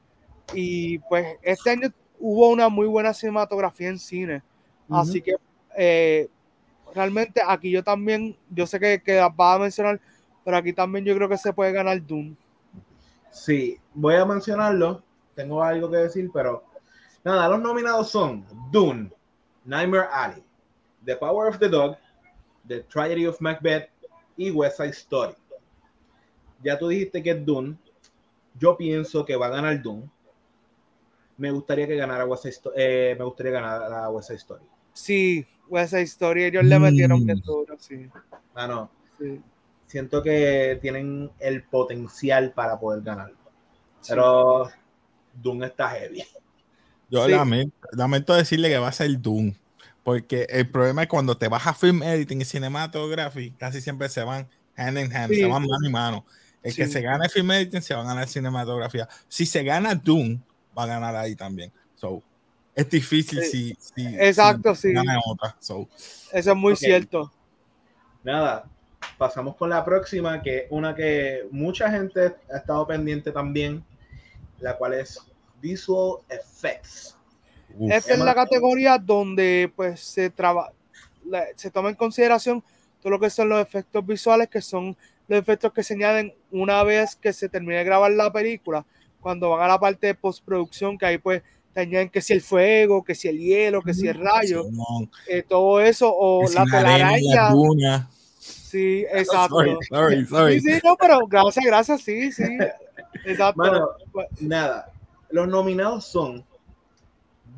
Y 0.54 1.00
pues 1.00 1.38
este 1.42 1.70
año 1.70 1.90
hubo 2.20 2.50
una 2.50 2.70
muy 2.70 2.88
buena 2.88 3.14
cinematografía 3.14 3.90
en 3.90 4.00
cine. 4.00 4.42
Así 4.90 5.22
que 5.22 5.36
eh, 5.78 6.28
realmente 6.94 7.42
aquí 7.46 7.72
yo 7.72 7.84
también, 7.84 8.36
yo 8.50 8.68
sé 8.68 8.80
que, 8.80 9.02
que 9.02 9.20
vas 9.20 9.56
a 9.56 9.60
mencionar, 9.60 10.02
pero 10.44 10.58
aquí 10.58 10.74
también 10.74 11.06
yo 11.06 11.16
creo 11.16 11.30
que 11.30 11.38
se 11.38 11.54
puede 11.54 11.72
ganar 11.72 12.06
Doom. 12.06 12.36
Sí, 13.32 13.80
voy 13.94 14.16
a 14.16 14.26
mencionarlo. 14.26 15.02
Tengo 15.36 15.64
algo 15.64 15.90
que 15.90 15.98
decir, 15.98 16.30
pero 16.34 16.64
nada, 17.24 17.48
los 17.50 17.62
nominados 17.62 18.10
son 18.10 18.46
Dune, 18.72 19.12
Nightmare 19.66 20.08
Alley, 20.12 20.44
The 21.06 21.16
Power 21.16 21.50
of 21.50 21.60
the 21.60 21.70
Dog, 21.70 21.98
The 22.68 22.82
Tragedy 22.84 23.26
of 23.26 23.40
Macbeth 23.42 23.90
y 24.38 24.52
West 24.52 24.78
Side 24.78 24.90
Story. 24.92 25.34
Ya 26.64 26.78
tú 26.78 26.88
dijiste 26.90 27.22
que 27.24 27.32
es 27.32 27.46
Dune. 27.46 27.76
Yo 28.60 28.78
pienso 28.78 29.26
que 29.26 29.36
va 29.36 29.48
a 29.48 29.50
ganar 29.50 29.82
Dune. 29.82 30.10
me 31.38 31.50
gustaría 31.50 31.88
que 31.88 31.96
ganara 31.96 32.24
West 32.26 32.44
Side 32.44 32.52
Sto- 32.54 32.74
eh, 32.76 33.16
me 33.18 33.26
gustaría 33.26 33.52
ganar 33.54 33.90
la 33.90 34.10
West 34.12 34.28
Side 34.28 34.38
Story. 34.38 34.64
Sí, 34.94 35.44
West 35.70 35.90
Side 35.92 36.04
Story, 36.04 36.44
ellos 36.44 36.64
le 36.64 36.78
metieron 36.78 37.22
Mm. 37.22 37.26
bien 37.26 37.40
duro, 37.40 37.76
sí. 37.80 38.08
Mano, 38.54 38.92
sí, 39.18 39.42
siento 39.88 40.22
que 40.22 40.78
tienen 40.84 41.32
el 41.40 41.64
potencial 41.64 42.52
para 42.52 42.80
poder 42.80 43.02
ganarlo. 43.02 43.38
sí. 44.02 44.10
Pero 44.10 44.70
Doom 45.34 45.64
está 45.64 45.90
heavy. 45.90 46.24
Yo 47.12 47.26
Sí. 47.26 47.32
lamento, 47.32 47.76
lamento 47.92 48.34
decirle 48.34 48.70
que 48.70 48.80
va 48.80 48.88
a 48.88 48.92
ser 48.94 49.22
Doom. 49.22 49.54
Porque 50.04 50.48
el 50.50 50.68
problema 50.68 51.04
es 51.04 51.08
cuando 51.10 51.38
te 51.38 51.48
vas 51.48 51.68
a 51.68 51.76
film 51.76 52.02
editing 52.02 52.42
y 52.42 52.46
cinematography, 52.46 53.52
casi 53.52 53.82
siempre 53.82 54.10
se 54.10 54.24
van 54.24 54.48
hand 54.76 54.98
in 54.98 55.16
hand, 55.16 55.32
Sí, 55.32 55.42
se 55.42 55.46
van 55.46 55.62
mano 55.62 55.86
y 55.88 55.90
mano. 55.90 56.26
El 56.64 56.76
que 56.76 56.88
se 56.88 57.02
gana 57.02 57.26
el 57.26 57.30
film 57.30 57.52
editing 57.52 57.82
se 57.82 57.94
va 57.94 58.02
a 58.02 58.06
ganar 58.06 58.28
cinematografía. 58.28 59.08
Si 59.28 59.46
se 59.46 59.64
gana 59.64 59.94
Doom, 59.94 60.42
va 60.76 60.84
a 60.84 60.88
ganar 60.88 61.16
ahí 61.16 61.36
también. 61.36 61.72
So, 61.96 62.24
es 62.74 62.90
difícil 62.90 63.44
si, 63.44 63.76
si 63.80 64.08
Exacto, 64.20 64.74
si 64.74 64.88
sí. 64.90 64.94
gana 64.94 65.20
otra. 65.26 65.56
So, 65.60 65.88
Eso 66.32 66.52
es 66.52 66.58
muy 66.58 66.76
cierto. 66.76 67.32
Nada, 68.24 68.66
pasamos 69.18 69.56
con 69.56 69.70
la 69.70 69.84
próxima, 69.84 70.42
que 70.42 70.58
es 70.60 70.66
una 70.70 70.96
que 70.96 71.48
mucha 71.52 71.92
gente 71.92 72.36
ha 72.52 72.58
estado 72.58 72.88
pendiente 72.88 73.32
también, 73.32 73.84
la 74.60 74.78
cual 74.78 74.94
es 74.94 75.20
Visual 75.62 76.20
Effects. 76.30 77.16
uf, 77.78 77.92
Esta 77.92 78.14
es 78.14 78.20
la 78.20 78.36
categoría 78.36 78.98
donde 78.98 79.72
pues 79.76 80.00
se 80.00 80.30
traba, 80.30 80.72
la- 81.26 81.46
se 81.56 81.70
toma 81.72 81.90
en 81.90 81.96
consideración 81.96 82.64
todo 83.02 83.12
lo 83.12 83.20
que 83.20 83.30
son 83.30 83.50
los 83.50 83.62
efectos 83.62 84.06
visuales, 84.06 84.48
que 84.50 84.62
son 84.62 84.96
los 85.28 85.40
efectos 85.40 85.72
que 85.74 85.84
se 85.84 85.94
añaden 85.94 86.34
una 86.52 86.84
vez 86.84 87.16
que 87.16 87.34
se 87.34 87.50
termine 87.50 87.78
de 87.78 87.84
grabar 87.84 88.12
la 88.12 88.32
película, 88.32 88.86
cuando 89.20 89.52
van 89.52 89.62
a 89.62 89.68
la 89.68 89.80
parte 89.80 90.08
de 90.08 90.16
postproducción, 90.16 90.98
que 90.98 91.06
ahí 91.06 91.18
pues 91.18 91.42
te 91.74 91.82
añaden 91.82 92.10
que 92.10 92.22
si 92.22 92.34
el 92.34 92.42
fuego, 92.42 93.04
que 93.04 93.16
si 93.16 93.28
el 93.30 93.38
hielo, 93.40 93.82
que 93.82 93.94
si 93.94 94.08
el 94.08 94.20
rayo, 94.20 94.66
eh, 95.28 95.42
todo 95.42 95.80
eso, 95.80 96.14
o 96.14 96.50
la 96.50 96.66
telaraña. 96.66 97.50
Sí, 98.40 99.06
exacto. 99.14 99.56
Sorry, 99.56 99.78
sorry, 99.90 100.26
sorry. 100.28 100.60
Sí, 100.60 100.74
sí, 100.74 100.80
no, 100.84 100.98
pero 100.98 101.26
gracias, 101.28 101.66
gracias, 101.66 102.02
sí, 102.02 102.32
sí. 102.32 102.58
Exacto. 103.24 103.62
Mano, 103.62 103.90
nada, 104.40 104.91
los 105.32 105.48
nominados 105.48 106.06
son 106.06 106.46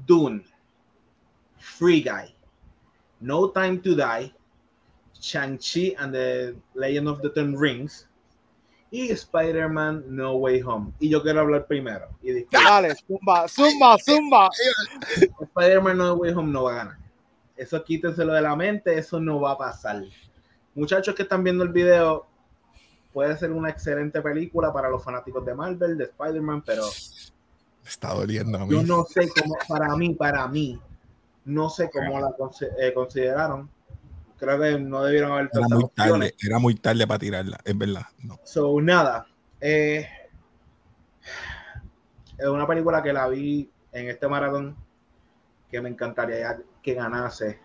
Dune, 0.05 0.43
Free 1.57 2.01
Guy, 2.01 2.35
No 3.19 3.49
Time 3.49 3.77
to 3.79 3.95
Die, 3.95 4.33
Shang-Chi 5.19 5.95
and 5.97 6.13
the 6.13 6.55
Legend 6.73 7.07
of 7.07 7.21
the 7.21 7.29
Ten 7.29 7.57
Rings 7.57 8.07
y 8.91 9.09
Spider-Man 9.09 10.03
No 10.07 10.35
Way 10.35 10.61
Home. 10.61 10.93
Y 10.99 11.09
yo 11.09 11.23
quiero 11.23 11.39
hablar 11.41 11.65
primero. 11.65 12.09
Y 12.21 12.45
Dale, 12.51 12.95
zumba, 12.95 13.47
zumba, 13.47 13.97
zumba. 13.97 14.49
Spider-Man 15.39 15.97
No 15.97 16.13
Way 16.15 16.33
Home 16.33 16.51
no 16.51 16.63
va 16.63 16.71
a 16.71 16.75
ganar. 16.75 16.97
Eso 17.55 17.83
quítenselo 17.83 18.33
de 18.33 18.41
la 18.41 18.55
mente, 18.55 18.97
eso 18.97 19.19
no 19.19 19.39
va 19.39 19.51
a 19.51 19.57
pasar. 19.57 20.03
Muchachos 20.75 21.15
que 21.15 21.23
están 21.23 21.43
viendo 21.43 21.63
el 21.63 21.69
video, 21.69 22.27
puede 23.13 23.37
ser 23.37 23.51
una 23.51 23.69
excelente 23.69 24.21
película 24.21 24.73
para 24.73 24.89
los 24.89 25.03
fanáticos 25.03 25.45
de 25.45 25.55
Marvel, 25.55 25.97
de 25.97 26.05
Spider-Man, 26.05 26.63
pero 26.65 26.83
Me 27.83 27.89
está 27.89 28.13
doliendo 28.13 28.57
a 28.57 28.65
mí. 28.65 28.71
yo 28.71 28.83
no 28.83 29.03
sé 29.05 29.29
cómo, 29.29 29.55
para 29.67 29.95
mí, 29.95 30.13
para 30.13 30.47
mí, 30.47 30.79
no 31.45 31.69
sé 31.69 31.89
cómo 31.91 32.19
la 32.19 32.29
eh, 32.79 32.93
consideraron. 32.93 33.69
Creo 34.37 34.59
que 34.59 34.79
no 34.79 35.03
debieron 35.03 35.31
haber 35.33 35.49
Era 35.53 35.67
muy 35.67 35.83
opciones. 35.83 36.31
tarde, 36.31 36.47
era 36.47 36.59
muy 36.59 36.75
tarde 36.75 37.07
para 37.07 37.19
tirarla, 37.19 37.59
es 37.63 37.77
verdad. 37.77 38.03
No. 38.19 38.39
So, 38.43 38.79
nada. 38.81 39.27
eh, 39.61 40.07
es 42.37 42.47
una 42.47 42.65
película 42.67 43.01
que 43.03 43.13
la 43.13 43.27
vi 43.27 43.69
en 43.91 44.09
este 44.09 44.27
maratón 44.27 44.75
que 45.69 45.79
me 45.81 45.89
encantaría 45.89 46.59
que 46.81 46.93
ganase 46.93 47.59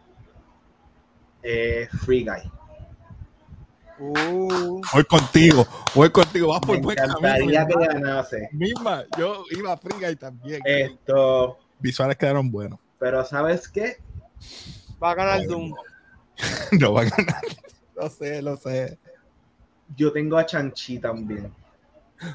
eh, 1.43 1.89
Free 2.05 2.25
Guy. 2.25 2.51
Uh, 4.01 4.81
Voy 4.95 5.05
contigo, 5.05 5.67
voy 5.95 6.11
contigo, 6.11 6.49
vas 6.49 6.61
por 6.61 6.81
buen 6.81 6.97
camino. 6.97 7.19
que 7.21 7.45
misma, 7.47 7.87
ganase 7.87 8.49
misma, 8.53 9.05
yo 9.19 9.45
iba 9.51 9.73
a 9.73 9.77
Friga 9.77 10.11
y 10.11 10.17
también. 10.17 10.61
esto. 10.65 11.59
Visuales 11.81 12.17
quedaron 12.17 12.51
buenos. 12.51 12.79
Pero 12.99 13.25
¿sabes 13.25 13.69
qué? 13.69 13.97
va 15.03 15.11
a 15.13 15.15
ganar 15.15 15.47
Doom. 15.47 15.75
No 16.81 16.93
van 16.93 17.07
a 17.09 17.11
ganar. 17.11 17.43
Lo 17.97 18.09
sé, 18.09 18.41
lo 18.43 18.57
sé. 18.57 18.97
Yo 19.97 20.13
tengo 20.13 20.39
a 20.39 20.47
Chanchi 20.47 20.99
también. 21.01 21.53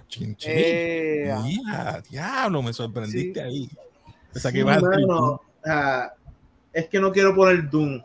Chin. 0.07 0.35
Eh, 0.45 1.33
Mira, 1.43 2.01
diablo, 2.09 2.61
me 2.61 2.73
sorprendiste 2.73 3.39
Sí. 3.39 3.45
ahí. 3.45 3.69
Pensaba 4.33 4.51
que 4.51 4.57
Sí, 4.57 4.61
ibas 4.61 4.83
a 4.83 4.89
decir 4.89 5.07
mano, 5.07 5.41
ah, 5.65 6.13
es 6.73 6.87
que 6.89 6.99
no 6.99 7.11
quiero 7.11 7.33
poner 7.35 7.69
Doom. 7.69 8.01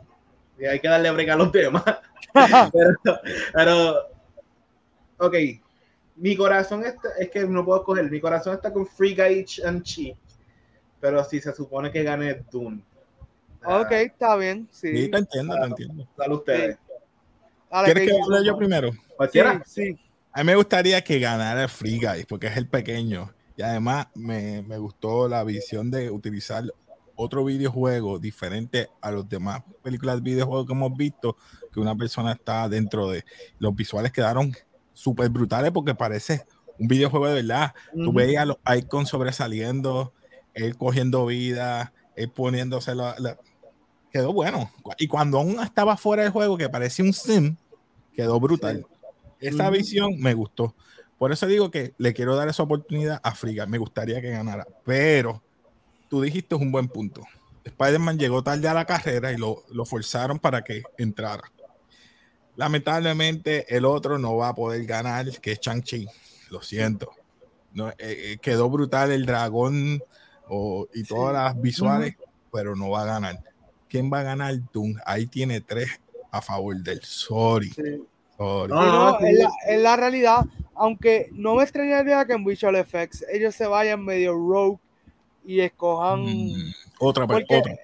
Y 0.58 0.66
hay 0.66 0.80
que 0.80 0.88
darle 0.88 1.10
break 1.10 1.28
a 1.30 1.36
los 1.36 1.52
temas. 1.52 1.84
pero, 2.72 3.20
pero, 3.52 3.96
ok. 5.18 5.34
Mi 6.16 6.36
corazón 6.36 6.84
está, 6.84 7.10
es 7.18 7.30
que 7.30 7.44
no 7.44 7.64
puedo 7.64 7.78
escoger. 7.78 8.10
Mi 8.10 8.20
corazón 8.20 8.54
está 8.54 8.72
con 8.72 8.86
Free 8.86 9.14
Guy 9.14 9.46
and 9.64 9.82
Chi. 9.82 10.16
Pero 11.00 11.22
si 11.24 11.40
se 11.40 11.54
supone 11.54 11.92
que 11.92 12.02
gane 12.02 12.42
Doom. 12.50 12.82
Ah, 13.62 13.80
ok, 13.80 13.92
está 13.92 14.36
bien. 14.36 14.68
Sí, 14.70 15.04
Sí. 15.04 15.10
te 15.10 15.18
entiendo, 15.18 15.54
te 15.54 15.66
entiendo. 15.66 16.08
Dale 16.16 16.34
ustedes. 16.34 16.78
Dale, 17.70 17.92
¿Quieres 17.92 18.08
que 18.08 18.20
hable 18.20 18.46
yo 18.46 18.56
primero? 18.56 18.90
Cualquiera. 19.16 19.62
Sí, 19.64 19.92
sí. 19.92 20.00
A 20.32 20.40
mí 20.40 20.46
me 20.46 20.56
gustaría 20.56 21.02
que 21.02 21.18
ganara 21.18 21.68
Free 21.68 21.98
Guy, 22.00 22.24
porque 22.28 22.48
es 22.48 22.56
el 22.56 22.68
pequeño. 22.68 23.32
Y 23.56 23.62
además 23.62 24.06
me, 24.14 24.62
me 24.62 24.78
gustó 24.78 25.28
la 25.28 25.42
visión 25.44 25.90
de 25.90 26.10
utilizar 26.10 26.64
otro 27.20 27.44
videojuego 27.44 28.18
diferente 28.20 28.88
a 29.00 29.10
los 29.10 29.28
demás 29.28 29.62
películas 29.82 30.16
de 30.16 30.22
videojuegos 30.22 30.66
que 30.66 30.72
hemos 30.72 30.96
visto, 30.96 31.36
que 31.72 31.80
una 31.80 31.96
persona 31.96 32.32
está 32.32 32.68
dentro 32.68 33.10
de. 33.10 33.24
Los 33.58 33.74
visuales 33.74 34.12
quedaron 34.12 34.54
súper 34.94 35.28
brutales 35.28 35.72
porque 35.72 35.94
parece 35.96 36.46
un 36.78 36.86
videojuego 36.86 37.26
de 37.26 37.34
verdad. 37.34 37.74
Tú 37.92 38.02
Ujú. 38.10 38.12
veías 38.12 38.46
los 38.46 38.58
icons 38.76 39.08
sobresaliendo, 39.08 40.14
él 40.54 40.76
cogiendo 40.76 41.26
vida, 41.26 41.92
él 42.14 42.30
poniéndose 42.30 42.94
la, 42.94 43.14
la- 43.18 43.36
Quedó 44.10 44.32
bueno. 44.32 44.70
Y 44.96 45.06
cuando 45.06 45.38
aún 45.38 45.60
estaba 45.60 45.96
fuera 45.98 46.22
del 46.22 46.32
juego, 46.32 46.56
que 46.56 46.68
parecía 46.70 47.04
un 47.04 47.12
sim, 47.12 47.56
quedó 48.14 48.40
brutal. 48.40 48.86
Esa 49.38 49.64
Ujú. 49.68 49.76
visión 49.76 50.18
me 50.18 50.32
gustó. 50.32 50.74
Por 51.18 51.30
eso 51.30 51.46
digo 51.46 51.70
que 51.70 51.92
le 51.98 52.14
quiero 52.14 52.34
dar 52.34 52.48
esa 52.48 52.62
oportunidad 52.62 53.20
a 53.22 53.34
Friga. 53.34 53.66
Me 53.66 53.76
gustaría 53.76 54.22
que 54.22 54.30
ganara. 54.30 54.66
Pero 54.84 55.42
tú 56.08 56.20
dijiste 56.22 56.54
un 56.54 56.70
buen 56.72 56.88
punto. 56.88 57.22
Spider-Man 57.64 58.18
llegó 58.18 58.42
tarde 58.42 58.66
a 58.68 58.74
la 58.74 58.84
carrera 58.86 59.32
y 59.32 59.36
lo, 59.36 59.62
lo 59.70 59.84
forzaron 59.84 60.38
para 60.38 60.62
que 60.64 60.82
entrara. 60.96 61.50
Lamentablemente, 62.56 63.74
el 63.76 63.84
otro 63.84 64.18
no 64.18 64.36
va 64.36 64.48
a 64.48 64.54
poder 64.54 64.84
ganar, 64.84 65.30
que 65.40 65.52
es 65.52 65.60
Chang-Chi. 65.60 66.08
Lo 66.50 66.62
siento. 66.62 67.12
No, 67.72 67.90
eh, 67.90 67.94
eh, 67.98 68.38
quedó 68.40 68.68
brutal 68.70 69.12
el 69.12 69.26
dragón 69.26 70.02
o- 70.48 70.88
y 70.94 71.04
todas 71.04 71.34
las 71.34 71.60
visuales, 71.60 72.16
pero 72.52 72.74
no 72.74 72.90
va 72.90 73.02
a 73.02 73.06
ganar. 73.06 73.38
¿Quién 73.88 74.10
va 74.12 74.20
a 74.20 74.24
ganar? 74.24 74.54
Doom. 74.72 74.96
Ahí 75.04 75.26
tiene 75.26 75.60
tres 75.60 76.00
a 76.30 76.40
favor 76.42 76.76
del 76.76 77.00
Sorry. 77.02 77.70
sí. 77.70 78.02
sorry. 78.36 78.72
No, 78.72 79.18
es, 79.20 79.38
la, 79.38 79.50
es 79.66 79.80
la 79.80 79.96
realidad, 79.96 80.44
aunque 80.74 81.28
no 81.32 81.54
me 81.56 81.62
extrañaría 81.62 82.24
que 82.24 82.32
en 82.32 82.44
Visual 82.44 82.76
Effects 82.76 83.24
ellos 83.30 83.54
se 83.54 83.66
vayan 83.66 84.04
medio 84.04 84.32
rogue 84.32 84.78
y 85.48 85.60
escojan. 85.60 86.20
Mm, 86.24 86.72
otra, 87.00 87.26
porque- 87.26 87.56
otra. 87.58 87.74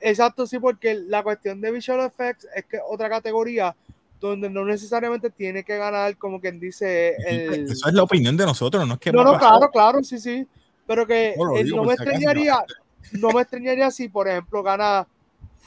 Exacto, 0.00 0.44
sí, 0.48 0.58
porque 0.58 0.94
la 0.94 1.22
cuestión 1.22 1.60
de 1.60 1.70
Visual 1.70 2.00
Effects 2.00 2.48
es 2.56 2.64
que 2.64 2.78
otra 2.90 3.08
categoría 3.08 3.76
donde 4.20 4.50
no 4.50 4.64
necesariamente 4.64 5.30
tiene 5.30 5.62
que 5.62 5.76
ganar, 5.78 6.16
como 6.16 6.40
quien 6.40 6.58
dice, 6.58 7.14
el. 7.24 7.70
Eso 7.70 7.88
es 7.88 7.94
la 7.94 8.02
opinión 8.02 8.36
de 8.36 8.44
nosotros, 8.44 8.86
no 8.86 8.94
es 8.94 9.00
que 9.00 9.12
No, 9.12 9.22
no, 9.22 9.38
claro, 9.38 9.70
claro, 9.70 10.02
sí, 10.02 10.18
sí. 10.18 10.44
Pero 10.88 11.06
que 11.06 11.34
No 11.38 11.56
eh, 11.56 11.62
digo 11.62 11.76
no 11.76 11.84
me 11.84 11.92
extrañaría, 11.94 12.64
no 13.12 13.30
me 13.30 13.42
extrañaría 13.42 13.90
si, 13.92 14.08
por 14.08 14.26
ejemplo, 14.26 14.62
gana 14.64 15.06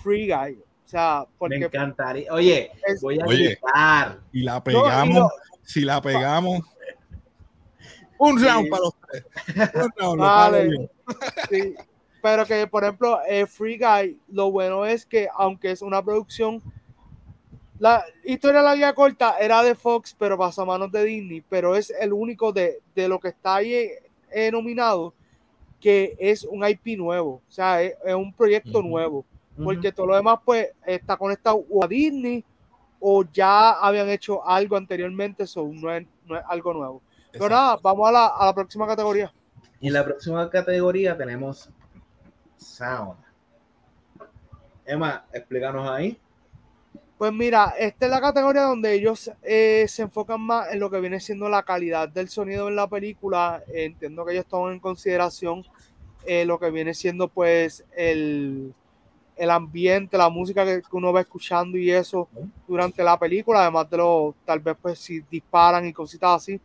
Free 0.03 0.27
Guy. 0.27 0.59
O 0.85 0.87
sea, 0.89 1.21
Me 1.21 1.27
porque 1.37 1.55
encantaría. 1.55 2.31
Oye, 2.33 2.71
es- 2.85 3.01
voy 3.01 3.17
a 3.21 3.25
Oye. 3.25 3.45
gritar. 3.57 4.19
Y 4.33 4.43
la 4.43 4.53
No, 4.55 4.57
y 4.57 4.61
pegamos, 4.61 5.15
lo- 5.17 5.29
si 5.63 5.81
la 5.81 6.01
pegamos, 6.01 6.59
un 8.19 8.37
Sí. 8.39 8.45
round 8.45 8.69
para 8.69 8.81
los 8.83 8.93
tres. 9.07 9.23
Un 9.75 9.91
round, 9.97 10.17
lo 10.17 10.23
Vale. 10.23 10.89
Sí, 11.49 11.75
pero 12.21 12.45
que 12.45 12.67
por 12.67 12.83
ejemplo, 12.83 13.19
eh, 13.27 13.45
Free 13.45 13.77
Guy, 13.77 14.19
lo 14.29 14.51
bueno 14.51 14.85
es 14.85 15.05
que 15.05 15.27
aunque 15.35 15.71
es 15.71 15.81
una 15.81 16.03
producción, 16.03 16.61
la 17.79 18.03
historia 18.23 18.59
de 18.59 18.65
la 18.65 18.75
guía 18.75 18.93
corta 18.93 19.37
era 19.39 19.61
de 19.61 19.75
Fox, 19.75 20.15
pero 20.17 20.37
pasó 20.37 20.61
a 20.61 20.65
manos 20.65 20.91
de 20.91 21.03
Disney, 21.03 21.43
pero 21.47 21.75
es 21.75 21.91
el 21.91 22.13
único 22.13 22.51
de, 22.51 22.79
de 22.95 23.07
lo 23.07 23.19
que 23.19 23.29
está 23.29 23.55
ahí 23.55 23.89
eh, 24.31 24.51
nominado 24.51 25.13
que 25.79 26.15
es 26.17 26.43
un 26.45 26.67
IP 26.67 26.97
nuevo, 26.97 27.41
o 27.47 27.51
sea, 27.51 27.81
es, 27.81 27.93
es 28.03 28.15
un 28.15 28.33
proyecto 28.33 28.79
Ujú. 28.79 28.87
nuevo, 28.87 29.25
porque 29.63 29.91
todo 29.91 30.07
lo 30.07 30.15
demás 30.15 30.39
pues 30.43 30.69
está 30.85 31.15
conectado 31.15 31.63
o 31.69 31.83
a 31.83 31.87
Disney 31.87 32.43
o 32.99 33.23
ya 33.31 33.73
habían 33.73 34.09
hecho 34.09 34.43
algo 34.47 34.77
anteriormente, 34.77 35.43
eso 35.43 35.69
no 35.71 35.93
es, 35.93 36.07
no 36.25 36.37
es 36.37 36.43
algo 36.47 36.73
nuevo. 36.73 37.01
Pero 37.31 37.45
Exacto. 37.45 37.55
nada, 37.55 37.79
vamos 37.83 38.09
a 38.09 38.11
la, 38.11 38.27
a 38.27 38.45
la 38.47 38.55
próxima 38.55 38.87
categoría. 38.87 39.31
En 39.85 39.93
la 39.93 40.03
próxima 40.03 40.49
categoría 40.49 41.15
tenemos 41.15 41.69
Sound. 42.57 43.19
Emma, 44.83 45.27
explícanos 45.31 45.87
ahí. 45.87 46.17
Pues 47.19 47.31
mira, 47.31 47.75
esta 47.77 48.05
es 48.05 48.11
la 48.11 48.19
categoría 48.19 48.63
donde 48.63 48.93
ellos 48.95 49.31
eh, 49.43 49.85
se 49.87 50.01
enfocan 50.01 50.41
más 50.41 50.73
en 50.73 50.79
lo 50.79 50.89
que 50.89 50.99
viene 50.99 51.19
siendo 51.19 51.47
la 51.49 51.61
calidad 51.61 52.09
del 52.09 52.29
sonido 52.29 52.67
en 52.67 52.75
la 52.75 52.87
película. 52.87 53.61
entiendo 53.71 54.25
que 54.25 54.31
ellos 54.31 54.47
toman 54.47 54.73
en 54.73 54.79
consideración 54.79 55.63
eh, 56.25 56.45
lo 56.45 56.57
que 56.57 56.71
viene 56.71 56.95
siendo 56.95 57.27
pues 57.27 57.85
el, 57.95 58.73
el 59.35 59.49
ambiente, 59.51 60.17
la 60.17 60.31
música 60.31 60.65
que, 60.65 60.81
uno 60.93 61.13
va 61.13 61.21
escuchando 61.21 61.77
y 61.77 61.91
eso 61.91 62.27
durante 62.67 63.03
la 63.03 63.19
película, 63.19 63.61
además 63.61 63.87
de 63.91 63.97
lo, 63.97 64.33
tal 64.45 64.61
vez 64.61 64.75
pues 64.81 64.97
si 64.97 65.19
disparan 65.29 65.85
y 65.85 65.93
cositas 65.93 66.41
así. 66.41 66.59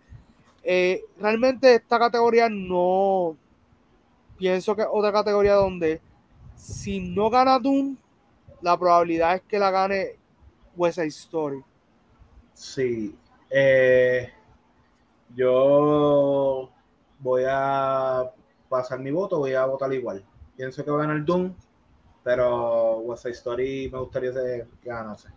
Eh, 0.63 1.05
realmente 1.19 1.75
esta 1.75 1.99
categoría 1.99 2.49
no 2.49 3.37
pienso 4.37 4.77
que 4.77 4.83
es 4.83 4.89
otra 4.91 5.13
categoría 5.13 5.55
donde 5.55 6.01
si 6.57 7.01
no 7.01 7.31
gana 7.31 7.59
Doom, 7.59 7.97
la 8.61 8.79
probabilidad 8.79 9.37
es 9.37 9.43
que 9.43 9.59
la 9.59 9.71
gane 9.71 10.17
West 10.77 10.99
Story. 10.99 11.63
Sí. 12.55 13.17
Eh, 13.51 14.31
yo 15.35 16.71
voy 17.19 17.43
a 17.49 18.31
pasar 18.69 18.99
mi 18.99 19.11
voto, 19.11 19.39
voy 19.39 19.55
a 19.55 19.67
votar 19.67 19.93
igual. 19.93 20.25
Pienso 20.57 20.85
que 20.85 20.91
va 20.91 20.99
a 20.99 21.07
ganar 21.07 21.25
Doom, 21.25 21.55
pero 22.23 22.99
West 22.99 23.27
me 23.47 23.89
gustaría 23.89 24.33
que 24.33 24.67
ganase. 24.85 25.29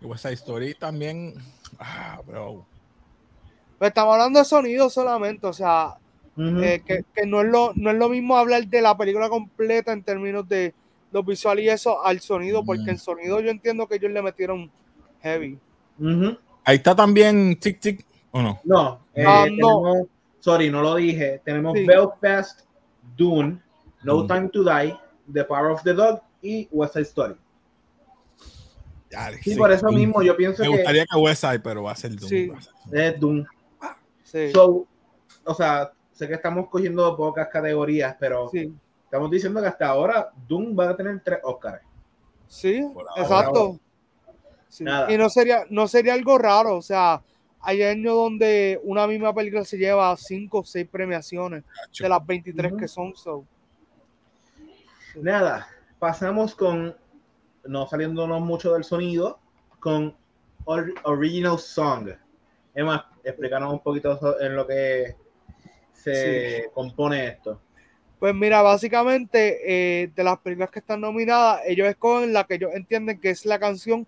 Sí. 0.00 0.06
West 0.06 0.22
Side 0.22 0.34
Story 0.34 0.74
también. 0.74 1.34
Ah, 1.78 2.20
bro. 2.26 2.64
Pues 3.78 3.88
estamos 3.90 4.14
hablando 4.14 4.40
de 4.40 4.44
sonido 4.44 4.90
solamente, 4.90 5.46
o 5.46 5.52
sea, 5.52 5.96
eh, 6.36 6.82
que, 6.84 7.26
no, 7.26 7.42
es 7.42 7.48
lo, 7.48 7.72
no 7.74 7.90
es 7.90 7.96
lo 7.96 8.08
mismo 8.08 8.36
hablar 8.36 8.66
de 8.66 8.82
la 8.82 8.96
película 8.96 9.28
completa 9.28 9.92
en 9.92 10.02
términos 10.02 10.48
de 10.48 10.74
los 11.12 11.24
visuales 11.24 11.64
y 11.64 11.68
eso 11.68 12.04
al 12.04 12.20
sonido, 12.20 12.64
porque 12.64 12.90
el 12.90 12.98
sonido 12.98 13.40
yo 13.40 13.50
entiendo 13.50 13.86
que 13.86 13.96
ellos 13.96 14.10
le 14.10 14.22
metieron 14.22 14.70
heavy. 15.22 15.58
Ahí 16.64 16.76
está 16.76 16.94
también 16.94 17.58
Tic 17.58 17.80
Tic, 17.80 18.04
¿o 18.32 18.42
no? 18.42 18.60
No, 18.64 19.00
eh, 19.14 19.24
ah, 19.26 19.46
no. 19.50 20.06
sorry, 20.40 20.70
no 20.70 20.82
lo 20.82 20.96
dije. 20.96 21.40
Tenemos 21.44 21.74
Belfast, 21.86 22.62
Dune, 23.16 23.60
No 24.02 24.26
Time 24.26 24.48
to 24.48 24.62
Die, 24.62 24.96
The 25.32 25.44
Power 25.44 25.70
of 25.70 25.82
the 25.82 25.94
Dog 25.94 26.20
y 26.42 26.68
West 26.70 26.94
Side 26.94 27.04
Story. 27.04 27.34
Sí, 29.42 29.54
por 29.54 29.72
eso 29.72 29.88
mismo 29.90 30.22
yo 30.22 30.36
pienso 30.36 30.62
que. 30.62 30.68
Me 30.68 30.76
gustaría 30.76 31.06
que 31.06 31.18
West 31.18 31.40
Side, 31.42 31.60
pero 31.60 31.82
va 31.84 31.92
a 31.92 31.96
ser. 31.96 32.18
Sí. 32.20 32.50
Es. 32.92 33.14
Sí. 34.24 34.52
So, 34.52 34.86
o 35.44 35.54
sea, 35.54 35.92
sé 36.12 36.28
que 36.28 36.34
estamos 36.34 36.68
cogiendo 36.68 37.16
pocas 37.16 37.48
categorías, 37.48 38.16
pero 38.18 38.48
sí. 38.50 38.72
Estamos 39.08 39.30
diciendo 39.30 39.62
que 39.62 39.68
hasta 39.68 39.88
ahora 39.88 40.30
Doom 40.46 40.78
va 40.78 40.90
a 40.90 40.94
tener 40.96 41.18
tres 41.24 41.38
Oscars. 41.42 41.82
Sí, 42.46 42.84
exacto. 43.16 43.80
Y 45.08 45.16
no 45.16 45.30
sería, 45.30 45.64
no 45.70 45.88
sería 45.88 46.12
algo 46.12 46.36
raro, 46.36 46.76
o 46.76 46.82
sea, 46.82 47.22
hay 47.60 47.82
años 47.82 48.14
donde 48.14 48.78
una 48.82 49.06
misma 49.06 49.34
película 49.34 49.64
se 49.64 49.78
lleva 49.78 50.14
cinco 50.18 50.58
o 50.58 50.64
seis 50.64 50.86
premiaciones 50.86 51.64
de 51.98 52.06
las 52.06 52.26
23 52.26 52.74
que 52.78 52.86
son. 52.86 53.16
So. 53.16 53.46
Nada, 55.14 55.66
pasamos 55.98 56.54
con, 56.54 56.94
no 57.68 57.86
saliéndonos 57.86 58.40
mucho 58.40 58.72
del 58.72 58.84
sonido, 58.84 59.38
con 59.78 60.16
Original 60.64 61.58
Song. 61.58 62.10
Emma, 62.74 63.10
explícanos 63.22 63.72
un 63.72 63.80
poquito 63.80 64.40
en 64.40 64.56
lo 64.56 64.66
que 64.66 65.14
se 65.92 66.70
compone 66.74 67.28
esto. 67.28 67.60
Pues 68.18 68.34
mira, 68.34 68.62
básicamente 68.62 69.60
eh, 70.02 70.10
de 70.14 70.24
las 70.24 70.38
películas 70.38 70.70
que 70.70 70.80
están 70.80 71.00
nominadas, 71.00 71.60
ellos 71.66 71.86
escogen 71.86 72.32
la 72.32 72.44
que 72.44 72.54
ellos 72.54 72.72
entienden 72.74 73.20
que 73.20 73.30
es 73.30 73.46
la 73.46 73.58
canción 73.58 74.06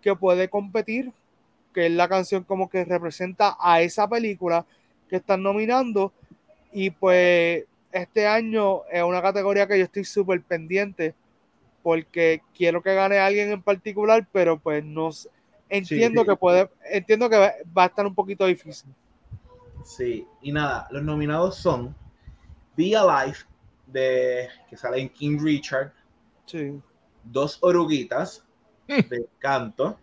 que 0.00 0.16
puede 0.16 0.48
competir, 0.48 1.12
que 1.74 1.86
es 1.86 1.92
la 1.92 2.08
canción 2.08 2.44
como 2.44 2.70
que 2.70 2.84
representa 2.84 3.56
a 3.60 3.82
esa 3.82 4.08
película 4.08 4.64
que 5.08 5.16
están 5.16 5.42
nominando. 5.42 6.12
Y 6.72 6.90
pues 6.90 7.64
este 7.92 8.26
año 8.26 8.82
es 8.90 9.02
una 9.02 9.20
categoría 9.20 9.66
que 9.66 9.78
yo 9.78 9.84
estoy 9.84 10.04
súper 10.04 10.40
pendiente 10.40 11.14
porque 11.82 12.42
quiero 12.54 12.82
que 12.82 12.94
gane 12.94 13.18
alguien 13.18 13.50
en 13.50 13.62
particular, 13.62 14.26
pero 14.32 14.58
pues 14.58 14.84
no 14.84 15.10
entiendo 15.68 16.24
que 16.24 16.36
puede, 16.36 16.70
entiendo 16.90 17.28
que 17.30 17.36
va, 17.36 17.84
a 17.84 17.86
estar 17.86 18.06
un 18.06 18.14
poquito 18.14 18.46
difícil. 18.46 18.92
Sí, 19.84 20.26
y 20.42 20.52
nada, 20.52 20.86
los 20.90 21.02
nominados 21.02 21.56
son 21.56 21.94
Be 22.76 22.94
Alive, 22.96 23.38
de 23.86 24.48
que 24.68 24.76
sale 24.76 25.00
en 25.00 25.08
King 25.08 25.38
Richard. 25.40 25.92
Dos 27.24 27.58
oruguitas 27.62 28.44
hmm. 28.88 29.08
de 29.08 29.26
canto. 29.38 29.98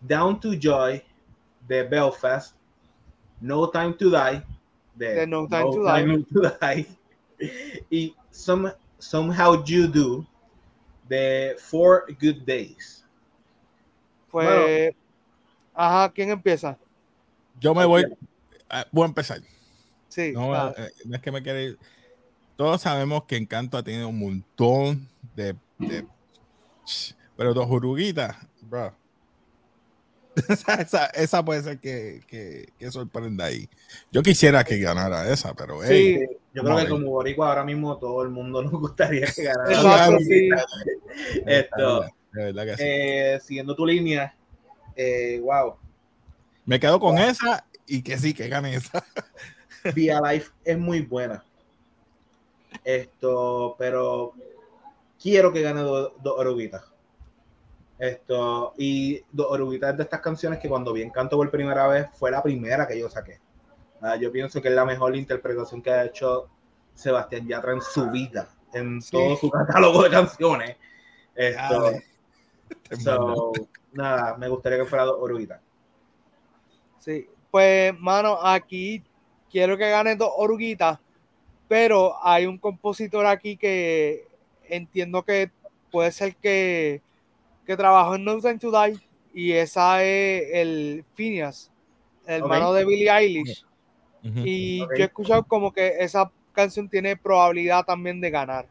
Down 0.00 0.40
to 0.40 0.54
Joy 0.54 1.02
de 1.66 1.82
Belfast. 1.82 2.56
No 3.40 3.68
Time 3.70 3.92
to 3.94 4.10
Die 4.10 4.42
de, 4.96 5.26
No, 5.26 5.46
Time, 5.46 6.24
to, 6.32 6.40
Die. 6.60 6.86
y 7.90 8.14
Some, 8.30 8.72
Somehow 8.98 9.62
You 9.64 9.86
Do 9.86 10.26
de 11.08 11.56
Four 11.58 12.06
Good 12.20 12.42
Days. 12.46 13.04
Pues, 14.30 14.94
ajá, 15.74 16.12
¿quién 16.12 16.30
empieza? 16.30 16.78
Yo 17.58 17.74
me 17.74 17.84
voy, 17.84 18.02
eh, 18.02 18.84
voy 18.92 19.04
a 19.04 19.06
empezar. 19.06 19.40
Sí, 20.08 20.32
no, 20.32 20.70
eh, 20.70 20.92
es 21.12 21.20
que 21.20 21.32
me 21.32 21.42
quede 21.42 21.76
todos 22.56 22.80
sabemos 22.80 23.24
que 23.24 23.36
Encanto 23.36 23.76
ha 23.76 23.82
tenido 23.82 24.08
un 24.08 24.18
montón 24.18 25.08
de. 25.34 25.54
pero 27.36 27.52
dos 27.52 27.66
juruguitas, 27.66 28.36
bro. 28.62 28.94
esa, 31.14 31.44
puede 31.44 31.62
ser 31.62 31.78
que, 31.78 32.20
que, 32.28 32.90
sorprenda 32.90 33.46
ahí. 33.46 33.68
Yo 34.12 34.22
quisiera 34.22 34.64
que 34.64 34.78
ganara 34.78 35.32
esa, 35.32 35.54
pero. 35.54 35.82
Sí, 35.82 36.18
yo 36.52 36.62
creo 36.62 36.76
que 36.76 36.88
como 36.88 37.10
Boricua 37.10 37.48
ahora 37.48 37.64
mismo 37.64 37.98
todo 37.98 38.22
el 38.22 38.30
mundo 38.30 38.62
nos 38.64 38.72
gustaría 38.72 39.26
que 39.26 39.44
ganara. 39.44 40.08
Esto. 41.46 42.04
Eh, 42.78 43.38
siguiendo 43.42 43.74
tu 43.74 43.86
línea, 43.86 44.36
eh, 44.94 45.40
wow. 45.42 45.76
Me 46.66 46.78
quedo 46.78 47.00
con 47.00 47.16
esa 47.16 47.64
y 47.86 48.02
que 48.02 48.18
sí, 48.18 48.34
que 48.34 48.48
gane 48.48 48.74
esa. 48.74 49.04
Via 49.94 50.20
Life 50.20 50.50
es 50.64 50.78
muy 50.78 51.00
buena. 51.00 51.44
Esto, 52.84 53.74
pero 53.78 54.34
quiero 55.20 55.50
que 55.52 55.62
gane 55.62 55.80
dos 55.80 56.12
oruguitas. 56.24 56.82
Esto, 57.98 58.74
y 58.76 59.22
dos 59.32 59.46
oruguitas 59.50 59.96
de 59.96 60.02
estas 60.02 60.20
canciones 60.20 60.58
que 60.58 60.68
cuando 60.68 60.92
vi 60.92 61.02
Encanto 61.02 61.36
por 61.36 61.50
primera 61.50 61.86
vez 61.86 62.08
fue 62.12 62.30
la 62.30 62.42
primera 62.42 62.86
que 62.86 62.98
yo 62.98 63.08
saqué. 63.08 63.40
Ah, 64.02 64.16
yo 64.16 64.30
pienso 64.30 64.60
que 64.60 64.68
es 64.68 64.74
la 64.74 64.84
mejor 64.84 65.16
interpretación 65.16 65.80
que 65.80 65.90
ha 65.90 66.04
hecho 66.04 66.48
Sebastián 66.94 67.46
Yatra 67.48 67.72
en 67.72 67.80
su 67.80 68.10
vida, 68.10 68.48
en 68.74 69.00
todo 69.10 69.36
su 69.36 69.50
catálogo 69.50 70.02
de 70.02 70.10
canciones. 70.10 70.76
Esto, 71.34 71.92
nada, 73.92 74.36
me 74.36 74.48
gustaría 74.48 74.78
que 74.78 74.84
fuera 74.84 75.04
dos 75.04 75.16
oruguitas. 75.18 75.60
Sí, 76.98 77.28
pues, 77.50 77.98
mano, 77.98 78.38
aquí 78.42 79.02
quiero 79.50 79.78
que 79.78 79.88
gane 79.88 80.16
dos 80.16 80.32
oruguitas 80.36 80.98
pero 81.68 82.14
hay 82.22 82.46
un 82.46 82.58
compositor 82.58 83.26
aquí 83.26 83.56
que 83.56 84.26
entiendo 84.68 85.22
que 85.24 85.50
puede 85.90 86.12
ser 86.12 86.36
que, 86.36 87.02
que 87.66 87.76
trabajó 87.76 88.14
en 88.14 88.24
No 88.24 88.40
Time 88.40 88.58
to 88.58 88.70
Die 88.70 88.98
y 89.34 89.52
esa 89.52 90.02
es 90.02 90.44
el 90.52 91.04
Phineas, 91.14 91.70
el 92.26 92.42
hermano 92.42 92.72
de 92.72 92.84
Billie 92.84 93.10
Eilish. 93.10 93.64
Y 94.22 94.78
yo 94.78 94.86
he 94.96 95.04
escuchado 95.04 95.44
como 95.44 95.72
que 95.72 95.96
esa 96.00 96.30
canción 96.52 96.88
tiene 96.88 97.16
probabilidad 97.16 97.84
también 97.84 98.20
de 98.20 98.30
ganar. 98.30 98.66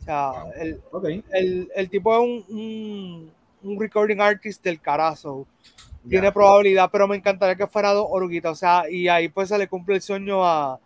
O 0.00 0.04
sea, 0.04 0.32
el, 0.56 1.70
el, 1.74 1.88
tipo 1.88 2.12
es 2.12 2.20
un, 2.48 3.32
un, 3.62 3.80
recording 3.80 4.20
artist 4.20 4.62
del 4.62 4.80
carazo. 4.80 5.46
Tiene 6.08 6.32
probabilidad, 6.32 6.90
pero 6.90 7.06
me 7.06 7.16
encantaría 7.16 7.54
que 7.54 7.68
fuera 7.68 7.92
dos 7.92 8.08
oruguitas. 8.10 8.52
O 8.52 8.56
sea, 8.56 8.90
y 8.90 9.06
ahí 9.08 9.28
pues 9.28 9.48
se 9.48 9.56
le 9.56 9.68
cumple 9.68 9.94
el 9.94 10.02
sueño 10.02 10.44
a, 10.44 10.80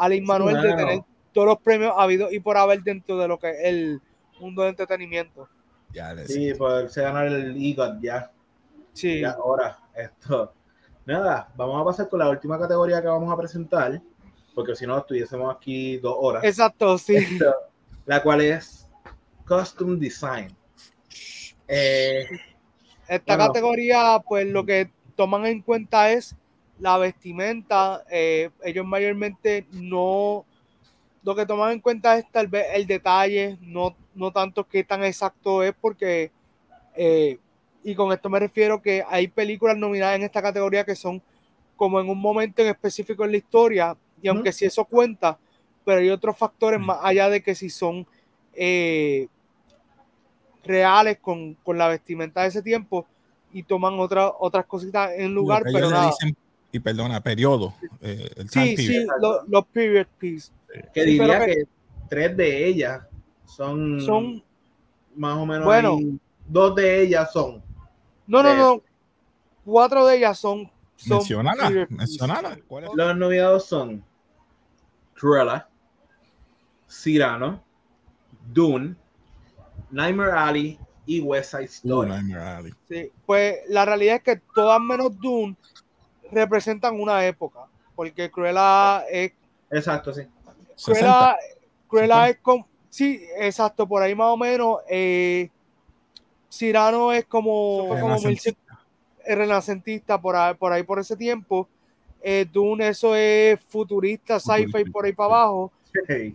Alain 0.00 0.24
Manuel 0.24 0.62
de 0.62 0.74
tener 0.74 1.00
todos 1.32 1.46
los 1.46 1.58
premios 1.58 1.92
habido 1.96 2.32
y 2.32 2.40
por 2.40 2.56
haber 2.56 2.82
dentro 2.82 3.18
de 3.18 3.28
lo 3.28 3.38
que 3.38 3.50
es 3.50 3.56
el 3.64 4.00
mundo 4.40 4.62
de 4.62 4.70
entretenimiento. 4.70 5.48
Ya, 5.92 6.16
sí, 6.26 6.54
poderse 6.54 7.02
ganar 7.02 7.26
el 7.26 7.56
EGOT 7.56 8.00
ya. 8.00 8.30
Sí. 8.92 9.24
ahora, 9.24 9.78
esto. 9.94 10.52
Nada, 11.06 11.50
vamos 11.56 11.80
a 11.80 11.84
pasar 11.84 12.08
con 12.08 12.18
la 12.18 12.28
última 12.28 12.58
categoría 12.58 13.00
que 13.00 13.08
vamos 13.08 13.32
a 13.32 13.36
presentar, 13.36 14.00
porque 14.54 14.76
si 14.76 14.86
no 14.86 14.98
estuviésemos 14.98 15.54
aquí 15.54 15.98
dos 15.98 16.16
horas. 16.18 16.44
Exacto, 16.44 16.98
sí. 16.98 17.16
la 18.06 18.22
cual 18.22 18.40
es 18.42 18.88
Costume 19.44 19.98
Design. 19.98 20.54
Eh, 21.66 22.26
Esta 23.08 23.36
categoría, 23.36 24.20
pues 24.28 24.46
lo 24.46 24.64
que 24.64 24.90
toman 25.16 25.46
en 25.46 25.62
cuenta 25.62 26.12
es 26.12 26.36
la 26.78 26.98
vestimenta, 26.98 28.04
eh, 28.10 28.50
ellos 28.64 28.86
mayormente 28.86 29.66
no, 29.72 30.46
lo 31.22 31.34
que 31.34 31.46
toman 31.46 31.72
en 31.72 31.80
cuenta 31.80 32.16
es 32.16 32.24
tal 32.30 32.48
vez 32.48 32.66
el 32.72 32.86
detalle, 32.86 33.58
no, 33.60 33.94
no 34.20 34.30
tanto 34.30 34.68
qué 34.68 34.84
tan 34.84 35.02
exacto 35.02 35.62
es, 35.64 35.74
porque, 35.80 36.30
eh, 36.94 37.38
y 37.82 37.94
con 37.94 38.12
esto 38.12 38.28
me 38.28 38.38
refiero 38.38 38.82
que 38.82 39.02
hay 39.08 39.28
películas 39.28 39.78
nominadas 39.78 40.16
en 40.16 40.22
esta 40.22 40.42
categoría 40.42 40.84
que 40.84 40.94
son 40.94 41.22
como 41.74 41.98
en 41.98 42.10
un 42.10 42.20
momento 42.20 42.60
en 42.60 42.68
específico 42.68 43.24
en 43.24 43.32
la 43.32 43.38
historia, 43.38 43.96
y 44.20 44.28
aunque 44.28 44.52
si 44.52 44.66
eso 44.66 44.84
cuenta, 44.84 45.38
pero 45.84 46.00
hay 46.00 46.10
otros 46.10 46.36
factores 46.36 46.78
más 46.78 46.98
allá 47.02 47.30
de 47.30 47.42
que 47.42 47.54
si 47.54 47.70
son 47.70 48.06
eh, 48.52 49.28
reales 50.62 51.18
con, 51.18 51.54
con, 51.54 51.78
la 51.78 51.88
vestimenta 51.88 52.42
de 52.42 52.48
ese 52.48 52.62
tiempo 52.62 53.06
y 53.54 53.62
toman 53.62 53.98
otra, 53.98 54.30
otras 54.38 54.66
cositas 54.66 55.12
en 55.16 55.32
lugar, 55.32 55.62
pero 55.64 55.88
nada. 55.88 56.12
y 56.70 56.78
perdona, 56.80 57.22
periodo. 57.22 57.72
Eh, 58.02 58.28
el 58.36 58.50
sí, 58.50 58.76
sí, 58.76 59.06
los 59.48 59.66
period 59.68 60.06
pieces. 60.18 60.52
Que 60.92 61.04
diría 61.04 61.46
que, 61.46 61.64
tres 62.10 62.36
de 62.36 62.66
ellas 62.66 63.00
son, 63.56 64.00
son 64.00 64.42
más 65.16 65.36
o 65.36 65.46
menos. 65.46 65.64
Bueno, 65.64 65.98
dos 66.46 66.74
de 66.74 67.02
ellas 67.02 67.32
son. 67.32 67.62
No, 68.26 68.42
no, 68.42 68.54
no. 68.54 68.82
Cuatro 69.64 70.06
de 70.06 70.16
ellas 70.16 70.38
son. 70.38 70.70
son 70.96 71.18
mencionala, 71.90 72.58
Los 72.94 73.16
nominados 73.16 73.66
son 73.66 74.04
Cruella, 75.14 75.68
Cyrano, 76.88 77.62
Dune, 78.52 78.96
Nightmare 79.90 80.32
Alley 80.32 80.78
y 81.06 81.20
West 81.20 81.50
Side 81.50 81.64
Story. 81.64 82.12
Sí, 82.88 83.12
pues 83.26 83.58
la 83.68 83.84
realidad 83.84 84.16
es 84.16 84.22
que 84.22 84.36
todas 84.54 84.80
menos 84.80 85.18
Dune 85.20 85.56
representan 86.30 87.00
una 87.00 87.26
época, 87.26 87.66
porque 87.94 88.30
Cruella 88.30 89.04
es... 89.10 89.32
Exacto, 89.70 90.12
sí. 90.12 90.22
Cruella, 90.82 91.36
Cruella 91.86 92.28
es 92.30 92.38
como... 92.38 92.69
Sí, 92.90 93.22
exacto, 93.38 93.86
por 93.86 94.02
ahí 94.02 94.14
más 94.14 94.28
o 94.28 94.36
menos. 94.36 94.78
Eh, 94.88 95.48
Cyrano 96.50 97.12
es 97.12 97.24
como, 97.24 97.88
como 97.88 98.16
renacentista 99.24 100.20
por 100.20 100.34
ahí, 100.36 100.54
por 100.54 100.72
ahí 100.72 100.82
por 100.82 100.98
ese 100.98 101.16
tiempo. 101.16 101.68
Eh, 102.20 102.46
Dune, 102.52 102.88
eso 102.88 103.14
es 103.14 103.58
futurista, 103.68 104.38
sci-fi 104.38 104.84
por 104.90 105.06
ahí 105.06 105.12
para 105.12 105.34
abajo. 105.36 105.72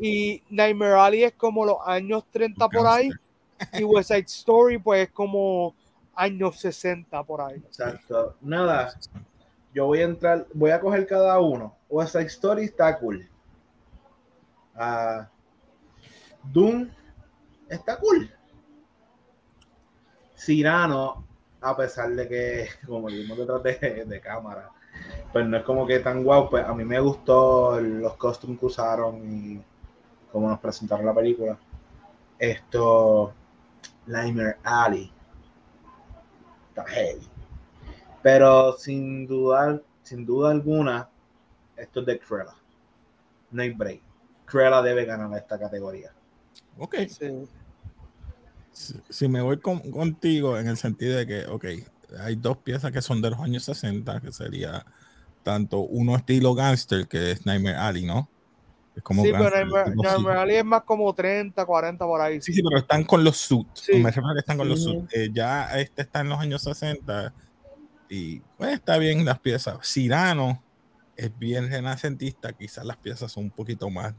Y 0.02 0.42
Nightmare 0.50 0.96
Alley 0.96 1.24
es 1.26 1.34
como 1.34 1.66
los 1.66 1.78
años 1.86 2.24
30 2.32 2.68
por 2.70 2.88
ahí. 2.88 3.10
Y 3.74 3.84
West 3.84 4.10
Side 4.10 4.26
Story, 4.28 4.78
pues, 4.78 5.08
es 5.08 5.14
como 5.14 5.76
años 6.16 6.60
60 6.60 7.24
por 7.24 7.42
ahí. 7.42 7.58
Exacto. 7.58 8.36
Nada. 8.42 8.98
Yo 9.74 9.88
voy 9.88 10.00
a 10.00 10.06
entrar, 10.06 10.48
voy 10.54 10.72
a 10.72 10.80
coger 10.80 11.06
cada 11.06 11.40
uno. 11.40 11.76
West 11.90 12.14
Side 12.14 12.26
Story 12.26 12.66
está 12.66 12.98
cool. 12.98 13.28
Uh, 14.76 15.26
Doom 16.52 16.90
está 17.70 17.98
cool. 17.98 18.32
Cyrano, 20.36 21.26
a 21.62 21.76
pesar 21.76 22.12
de 22.12 22.28
que, 22.28 22.68
como 22.86 23.08
vimos 23.08 23.38
detrás 23.38 23.64
de, 23.64 24.06
de 24.06 24.22
cámara, 24.22 24.72
pues 25.32 25.46
no 25.46 25.58
es 25.58 25.64
como 25.64 25.86
que 25.86 26.00
tan 26.00 26.24
guau, 26.24 26.50
pues 26.50 26.66
a 26.66 26.74
mí 26.74 26.86
me 26.86 27.00
gustó 27.00 27.80
los 27.80 28.16
costumes 28.16 28.60
que 28.60 28.66
usaron 28.66 29.16
y 29.30 29.62
cómo 30.32 30.48
nos 30.48 30.60
presentaron 30.60 31.06
la 31.06 31.14
película. 31.14 31.58
Esto, 32.40 33.34
Nightmare 34.06 34.58
Alley, 34.64 35.12
está 36.70 36.86
heavy. 36.86 37.28
Pero 38.22 38.74
sin 38.74 39.28
duda, 39.28 39.82
sin 40.04 40.26
duda 40.26 40.52
alguna, 40.52 41.10
esto 41.76 42.00
es 42.00 42.06
de 42.06 42.20
Cruella. 42.20 42.56
No 43.52 43.62
hay 43.62 43.72
break. 43.72 44.02
Cruella 44.46 44.82
debe 44.82 45.06
ganar 45.06 45.38
esta 45.38 45.60
categoría. 45.60 46.15
Ok. 46.78 46.96
Si, 49.10 49.28
me 49.28 49.42
voy 49.42 49.58
contigo 49.60 50.58
en 50.58 50.68
el 50.68 50.78
sentido 50.78 51.18
de 51.18 51.26
que, 51.26 51.46
ok, 51.46 51.66
hay 52.20 52.36
dos 52.36 52.58
piezas 52.58 52.92
que 52.92 53.02
son 53.02 53.22
de 53.22 53.30
los 53.30 53.40
años 53.40 53.64
60, 53.64 54.20
que 54.22 54.32
sería 54.32 54.86
tanto 55.44 55.80
uno 55.80 56.16
estilo 56.16 56.54
gangster 56.56 57.08
que 57.08 57.32
es 57.32 57.46
Nightmare 57.46 57.78
Alley, 57.78 58.06
¿no? 58.06 58.30
Es 58.96 59.04
como 59.04 59.24
sí, 59.24 59.32
pero 59.32 59.50
Nightmare, 59.50 60.40
Alley 60.40 60.56
es 60.58 60.66
más 60.66 60.84
como 60.84 61.14
30, 61.14 61.66
40 61.66 62.06
por 62.06 62.22
ahí. 62.22 62.42
Sí, 62.42 62.54
sí, 62.54 62.64
pero 62.64 62.80
están 62.80 63.04
con 63.04 63.24
los 63.24 63.38
suits. 63.38 63.90
Me 63.94 64.04
refiero 64.04 64.34
que 64.34 64.40
están 64.40 64.58
con 64.58 64.70
los 64.70 64.84
suits. 64.84 65.14
Eh, 65.14 65.30
ya 65.34 65.78
este 65.80 66.02
está 66.02 66.22
en 66.22 66.30
los 66.30 66.40
años 66.40 66.62
60 66.64 67.34
y 68.10 68.40
pues 68.58 68.74
está 68.74 68.98
bien 68.98 69.26
las 69.26 69.40
piezas. 69.40 69.78
Cirano 69.86 70.64
es 71.16 71.38
bien 71.38 71.70
renacentista, 71.70 72.54
quizás 72.54 72.86
las 72.86 72.98
piezas 72.98 73.32
son 73.32 73.46
un 73.46 73.52
poquito 73.52 73.90
más, 73.90 74.14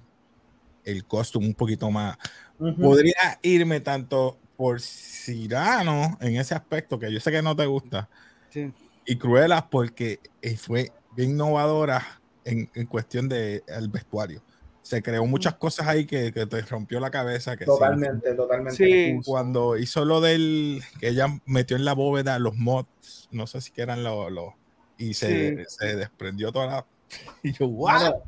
el 0.84 1.04
costume 1.04 1.46
un 1.46 1.54
poquito 1.54 1.90
más. 1.90 2.16
Podría 2.58 3.38
irme 3.42 3.80
tanto 3.80 4.38
por 4.56 4.80
Cirano 4.80 6.16
en 6.20 6.36
ese 6.36 6.54
aspecto 6.54 6.98
que 6.98 7.12
yo 7.12 7.20
sé 7.20 7.30
que 7.30 7.42
no 7.42 7.54
te 7.54 7.66
gusta. 7.66 8.08
Sí. 8.50 8.72
Y 9.04 9.16
Cruella 9.16 9.68
porque 9.70 10.20
eh, 10.42 10.56
fue 10.56 10.92
bien 11.16 11.30
innovadora 11.30 12.20
en, 12.44 12.70
en 12.74 12.86
cuestión 12.86 13.28
del 13.28 13.62
de, 13.66 13.88
vestuario. 13.88 14.42
Se 14.82 15.02
creó 15.02 15.26
muchas 15.26 15.54
cosas 15.54 15.88
ahí 15.88 16.06
que, 16.06 16.32
que 16.32 16.46
te 16.46 16.60
rompió 16.62 17.00
la 17.00 17.10
cabeza. 17.10 17.56
Que 17.56 17.64
totalmente, 17.64 18.34
totalmente. 18.34 18.76
Sí. 18.76 19.20
Cuando 19.24 19.76
hizo 19.76 20.04
lo 20.04 20.20
del 20.20 20.80
que 21.00 21.08
ella 21.08 21.26
metió 21.44 21.76
en 21.76 21.84
la 21.84 21.92
bóveda 21.92 22.38
los 22.38 22.54
mods, 22.54 23.28
no 23.32 23.46
sé 23.46 23.60
si 23.60 23.72
eran 23.76 24.04
los. 24.04 24.54
y 24.96 25.14
se, 25.14 25.64
se, 25.66 25.96
desprendió 25.96 26.52
toda 26.52 26.66
la. 26.66 26.86
Y 27.42 27.52
yo, 27.52 27.68
¡wow! 27.68 28.22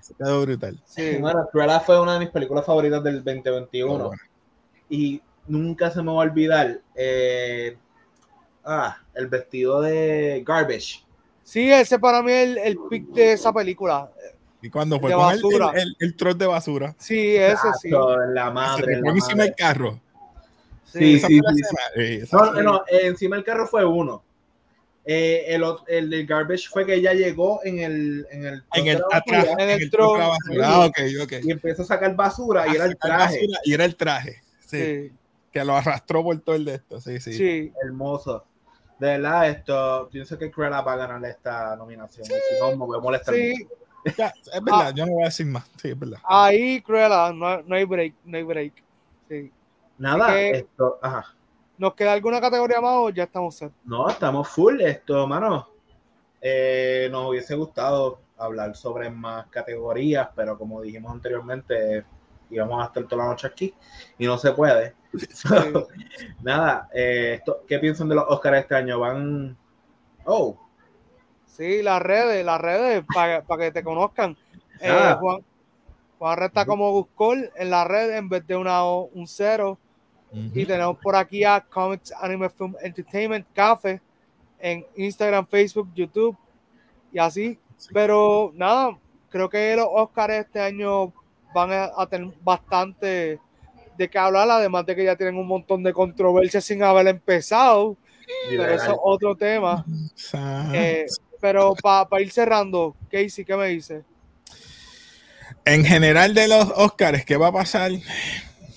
se 0.00 0.14
quedó 0.14 0.42
brutal. 0.42 0.80
Sí, 0.84 1.16
bueno, 1.18 1.48
Cruella 1.50 1.80
fue 1.80 2.00
una 2.00 2.14
de 2.14 2.20
mis 2.20 2.30
películas 2.30 2.66
favoritas 2.66 3.02
del 3.04 3.22
2021. 3.22 4.10
Y 4.88 5.22
nunca 5.46 5.90
se 5.90 6.02
me 6.02 6.12
va 6.12 6.18
a 6.18 6.26
olvidar. 6.26 6.80
Eh, 6.94 7.76
ah, 8.64 8.98
el 9.14 9.28
vestido 9.28 9.80
de 9.80 10.42
Garbage 10.44 11.04
Sí, 11.44 11.70
ese 11.70 11.98
para 11.98 12.22
mí 12.22 12.32
es 12.32 12.48
el, 12.48 12.58
el 12.58 12.78
pick 12.88 13.06
de 13.08 13.32
esa 13.34 13.52
película. 13.52 14.10
¿Y 14.62 14.70
cuando 14.70 14.98
fue 14.98 15.12
con 15.12 15.30
el, 15.30 15.40
el, 15.74 15.96
el, 16.00 16.16
troll 16.16 16.38
de 16.38 16.46
basura? 16.46 16.96
Sí, 16.98 17.36
ese 17.36 17.68
sí. 17.80 17.90
La 17.90 18.50
madre. 18.50 18.98
Se 19.02 19.08
encima 19.08 19.44
del 19.44 19.54
carro. 19.54 20.00
Sí, 20.86 21.20
sí, 21.20 21.40
sí. 21.96 22.20
no, 22.32 22.62
no, 22.62 22.84
encima 22.88 23.36
del 23.36 23.44
carro 23.44 23.66
fue 23.66 23.84
uno. 23.84 24.23
Eh, 25.06 25.44
el, 25.48 25.62
el 25.88 26.08
del 26.08 26.26
garbage 26.26 26.68
fue 26.68 26.86
que 26.86 26.94
ella 26.94 27.12
llegó 27.12 27.60
en 27.62 27.78
el 27.80 28.26
en 28.30 28.46
el, 28.46 28.64
en 28.72 28.88
el 28.88 29.02
atrás, 29.12 29.48
en 29.58 29.68
el, 29.68 29.90
troll. 29.90 30.20
Ah, 30.62 30.86
okay, 30.86 31.14
okay. 31.18 31.40
Y 31.44 31.50
empezó 31.50 31.82
a 31.82 31.84
sacar 31.84 32.16
basura 32.16 32.66
y 32.68 32.76
era 32.76 32.86
el 32.86 32.96
traje. 32.96 33.46
y 33.64 33.74
era 33.74 33.84
el 33.84 33.96
traje. 33.96 34.42
Sí, 34.60 34.78
sí. 34.78 35.12
Que 35.52 35.64
lo 35.64 35.76
arrastró 35.76 36.22
por 36.22 36.40
todo 36.40 36.56
el 36.56 36.64
de 36.64 36.76
esto. 36.76 37.00
Sí, 37.00 37.20
sí. 37.20 37.34
sí. 37.34 37.72
Hermoso 37.84 38.44
de 38.98 39.06
verdad, 39.08 39.48
esto, 39.48 40.08
pienso 40.10 40.38
que 40.38 40.50
Cruella 40.50 40.80
va 40.80 40.92
a 40.92 40.96
ganar 40.96 41.24
esta 41.24 41.76
nominación. 41.76 42.24
Si 42.26 42.32
no, 42.60 42.70
me 42.70 42.86
voy 42.86 42.98
a 42.98 43.00
molestar. 43.00 43.34
Sí. 43.34 43.54
es 44.04 44.16
verdad, 44.16 44.88
ah. 44.88 44.92
yo 44.94 45.06
no 45.06 45.12
voy 45.12 45.22
a 45.22 45.26
decir 45.26 45.46
más. 45.46 45.64
Sí, 45.76 45.90
es 45.90 45.98
verdad. 45.98 46.18
Ahí, 46.24 46.80
Cruella, 46.80 47.32
no, 47.32 47.62
no 47.62 47.74
hay 47.74 47.84
break, 47.84 48.14
no 48.24 48.36
hay 48.36 48.42
break. 48.44 48.72
Sí. 49.28 49.52
Nada, 49.98 50.40
esto, 50.40 50.98
ajá. 51.02 51.34
¿Nos 51.76 51.94
queda 51.94 52.12
alguna 52.12 52.40
categoría 52.40 52.80
más 52.80 52.92
o 52.94 53.10
ya 53.10 53.24
estamos 53.24 53.56
set? 53.56 53.72
No, 53.84 54.08
estamos 54.08 54.48
full 54.48 54.80
esto, 54.80 55.26
mano. 55.26 55.68
Eh, 56.40 57.08
nos 57.10 57.30
hubiese 57.30 57.54
gustado 57.54 58.20
hablar 58.36 58.76
sobre 58.76 59.10
más 59.10 59.46
categorías, 59.46 60.28
pero 60.36 60.56
como 60.56 60.82
dijimos 60.82 61.12
anteriormente, 61.12 62.04
íbamos 62.50 62.82
a 62.82 62.86
estar 62.86 63.04
toda 63.04 63.24
la 63.24 63.30
noche 63.30 63.46
aquí 63.46 63.74
y 64.18 64.26
no 64.26 64.38
se 64.38 64.52
puede. 64.52 64.94
nada, 66.42 66.88
eh, 66.94 67.40
¿qué 67.66 67.78
piensan 67.78 68.08
de 68.08 68.16
los 68.16 68.24
Oscars 68.28 68.58
este 68.58 68.74
año? 68.74 69.00
¿Van? 69.00 69.56
Oh. 70.24 70.56
Sí, 71.46 71.82
las 71.82 72.02
redes, 72.02 72.44
las 72.44 72.60
redes, 72.60 73.04
para 73.12 73.42
que 73.58 73.70
te 73.72 73.84
conozcan. 73.84 74.36
Eh, 74.80 75.16
Juan, 75.18 75.44
Juan 76.18 76.42
está 76.42 76.66
como 76.66 76.92
Buscol 76.92 77.50
en 77.56 77.70
la 77.70 77.84
red 77.84 78.16
en 78.16 78.28
vez 78.28 78.46
de 78.46 78.56
una 78.56 78.84
un 78.84 79.26
cero. 79.26 79.78
Y 80.34 80.66
tenemos 80.66 80.98
por 80.98 81.14
aquí 81.14 81.44
a 81.44 81.60
Comics 81.60 82.12
Anime 82.20 82.48
Film 82.50 82.74
Entertainment 82.82 83.46
Café 83.54 84.00
en 84.58 84.84
Instagram, 84.96 85.46
Facebook, 85.46 85.88
YouTube 85.94 86.36
y 87.12 87.18
así. 87.18 87.58
Pero 87.92 88.52
nada, 88.54 88.98
creo 89.28 89.48
que 89.48 89.76
los 89.76 89.86
Oscars 89.90 90.34
este 90.34 90.60
año 90.60 91.12
van 91.54 91.70
a, 91.72 92.06
tener 92.06 92.32
bastante 92.42 93.38
de 93.96 94.10
qué 94.10 94.18
hablar, 94.18 94.50
además 94.50 94.84
de 94.86 94.96
que 94.96 95.04
ya 95.04 95.14
tienen 95.14 95.36
un 95.36 95.46
montón 95.46 95.82
de 95.82 95.92
controversias 95.92 96.64
sin 96.64 96.82
haber 96.82 97.06
empezado. 97.06 97.96
pero 98.48 98.66
eso 98.66 98.92
es 98.92 98.98
otro 99.02 99.36
tema. 99.36 99.84
Eh, 100.72 101.06
pero 101.40 101.74
para 101.74 102.20
ir 102.20 102.30
cerrando, 102.32 102.96
Casey, 103.10 103.44
¿qué 103.44 103.56
me 103.56 103.68
dice? 103.68 104.02
En 105.64 105.84
general 105.84 106.34
de 106.34 106.48
los 106.48 106.72
Oscars, 106.76 107.24
¿qué 107.24 107.36
va 107.36 107.48
a 107.48 107.52
pasar? 107.52 107.92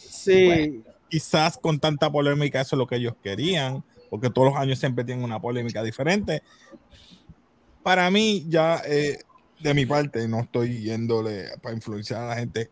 Sí. 0.09 0.83
Quizás 1.09 1.57
con 1.57 1.79
tanta 1.79 2.11
polémica 2.11 2.61
eso 2.61 2.75
es 2.75 2.77
lo 2.77 2.87
que 2.87 2.97
ellos 2.97 3.13
querían, 3.23 3.83
porque 4.09 4.29
todos 4.29 4.49
los 4.49 4.57
años 4.57 4.79
siempre 4.79 5.03
tienen 5.03 5.23
una 5.23 5.39
polémica 5.39 5.83
diferente. 5.83 6.43
para 7.83 8.09
mí, 8.11 8.45
ya 8.47 8.81
eh, 8.85 9.19
de 9.59 9.73
mi 9.73 9.85
parte, 9.85 10.27
no 10.27 10.41
estoy 10.41 10.81
yéndole 10.81 11.45
para 11.61 11.75
influenciar 11.75 12.23
a 12.23 12.27
la 12.27 12.35
gente. 12.35 12.69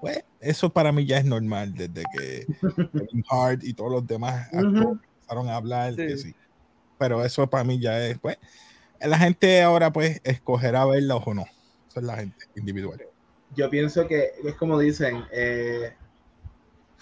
Pues 0.00 0.24
eso 0.40 0.72
para 0.72 0.90
mí 0.90 1.06
ya 1.06 1.18
es 1.18 1.24
normal 1.24 1.74
desde 1.74 2.02
que 2.12 2.46
Kevin 2.92 3.24
Hart 3.30 3.62
y 3.62 3.72
todos 3.74 3.92
los 3.92 4.06
demás 4.06 4.48
empezaron 4.52 5.48
a 5.48 5.56
hablar. 5.56 5.94
Que 5.94 6.16
sí. 6.16 6.34
Pero 6.98 7.24
eso 7.24 7.48
para 7.48 7.64
mí 7.64 7.78
ya 7.78 8.04
es, 8.06 8.18
pues, 8.18 8.36
la 9.00 9.18
gente 9.18 9.62
ahora 9.62 9.92
pues 9.92 10.20
escogerá 10.24 10.84
verla 10.86 11.16
o 11.16 11.34
no. 11.34 11.44
Eso 11.88 12.00
es 12.00 12.06
la 12.06 12.16
gente 12.16 12.46
individual. 12.56 13.00
Yo 13.54 13.68
pienso 13.68 14.06
que 14.06 14.30
es 14.42 14.54
como 14.54 14.78
dicen, 14.78 15.24
eh, 15.30 15.92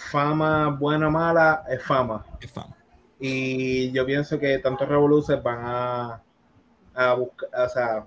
fama 0.01 0.71
buena 0.71 1.09
o 1.09 1.11
mala 1.11 1.65
es 1.69 1.83
fama. 1.83 2.25
Es 2.41 2.51
fama. 2.51 2.77
Y 3.19 3.93
yo 3.93 4.07
pienso 4.07 4.39
que 4.39 4.59
tantos 4.59 4.89
revoluciones 4.89 5.45
van 5.45 5.59
a, 5.63 6.23
a 6.95 7.15
buscar, 7.15 7.49
o 7.53 7.69
sea, 7.69 8.07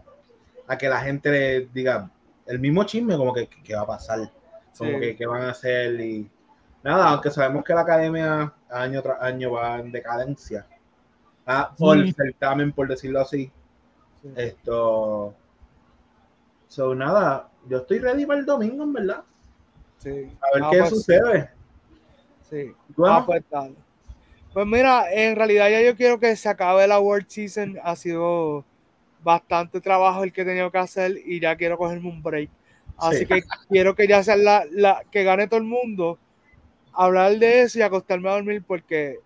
a 0.67 0.77
que 0.77 0.89
la 0.89 0.99
gente 1.01 1.69
diga 1.71 2.09
el 2.47 2.59
mismo 2.59 2.83
chisme, 2.83 3.15
como 3.15 3.33
que, 3.33 3.47
que 3.47 3.75
va 3.75 3.81
a 3.81 3.87
pasar, 3.87 4.31
como 4.75 4.99
que, 4.99 5.15
que, 5.15 5.25
van 5.27 5.43
a 5.43 5.51
hacer 5.51 5.99
y 6.01 6.29
nada, 6.83 7.09
aunque 7.09 7.29
sabemos 7.29 7.63
que 7.63 7.75
la 7.75 7.81
academia 7.81 8.53
año 8.69 9.01
tras 9.03 9.21
año 9.21 9.51
va 9.51 9.79
en 9.79 9.91
decadencia, 9.91 10.65
ah, 11.45 11.73
por 11.77 11.97
el 11.97 12.13
certamen, 12.13 12.71
por 12.71 12.87
decirlo 12.87 13.21
así, 13.21 13.51
esto, 14.35 15.35
so 16.67 16.95
nada, 16.95 17.49
yo 17.67 17.77
estoy 17.77 17.99
ready 17.99 18.25
para 18.25 18.39
el 18.39 18.45
domingo, 18.47 18.83
en 18.83 18.93
verdad. 18.93 19.23
Sí. 19.99 20.09
A 20.41 20.59
ver 20.59 20.69
qué 20.71 20.79
pues, 20.79 20.89
sucede. 20.89 21.52
Sí. 22.53 22.71
Ah, 23.03 23.23
pues, 23.25 23.43
pues 24.53 24.67
mira, 24.67 25.11
en 25.11 25.35
realidad 25.35 25.69
ya 25.69 25.81
yo 25.81 25.95
quiero 25.95 26.19
que 26.19 26.35
se 26.35 26.47
acabe 26.47 26.87
la 26.87 26.99
World 26.99 27.27
Season. 27.27 27.79
Ha 27.83 27.95
sido 27.95 28.63
bastante 29.23 29.81
trabajo 29.81 30.23
el 30.23 30.31
que 30.31 30.41
he 30.41 30.45
tenido 30.45 30.69
que 30.71 30.77
hacer 30.77 31.17
y 31.25 31.39
ya 31.39 31.55
quiero 31.55 31.77
cogerme 31.77 32.09
un 32.09 32.21
break. 32.21 32.49
Así 32.97 33.25
que 33.25 33.41
quiero 33.69 33.95
que 33.95 34.07
ya 34.07 34.23
sea 34.23 34.35
la, 34.35 34.65
la, 34.69 35.01
que 35.09 35.23
gane 35.23 35.47
todo 35.47 35.57
el 35.57 35.65
mundo, 35.65 36.19
hablar 36.93 37.37
de 37.39 37.63
eso 37.63 37.79
y 37.79 37.81
acostarme 37.81 38.29
a 38.29 38.33
dormir 38.33 38.63
porque 38.67 39.19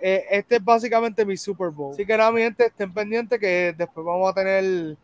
eh, 0.00 0.24
este 0.30 0.56
es 0.56 0.64
básicamente 0.64 1.24
mi 1.24 1.36
Super 1.36 1.70
Bowl. 1.70 1.92
Así 1.92 2.04
que 2.04 2.16
nada, 2.16 2.32
mi 2.32 2.40
gente, 2.40 2.66
estén 2.66 2.92
pendientes 2.92 3.38
que 3.38 3.72
después 3.78 4.04
vamos 4.04 4.30
a 4.30 4.34
tener 4.34 4.96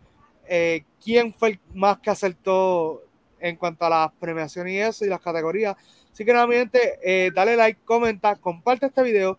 eh, 0.48 0.83
quién 1.02 1.33
fue 1.33 1.50
el 1.50 1.61
más 1.74 2.00
que 2.00 2.11
acertó 2.11 3.02
en 3.38 3.56
cuanto 3.56 3.85
a 3.87 3.90
las 3.90 4.12
premiaciones 4.18 4.72
y 4.72 4.78
eso 4.78 5.04
y 5.04 5.09
las 5.09 5.20
categorías. 5.20 5.76
Así 6.20 6.26
que 6.26 6.35
nada, 6.35 6.46
eh, 6.52 7.30
dale 7.35 7.56
like, 7.56 7.80
comenta, 7.83 8.37
comparte 8.37 8.85
este 8.85 9.02
video 9.02 9.38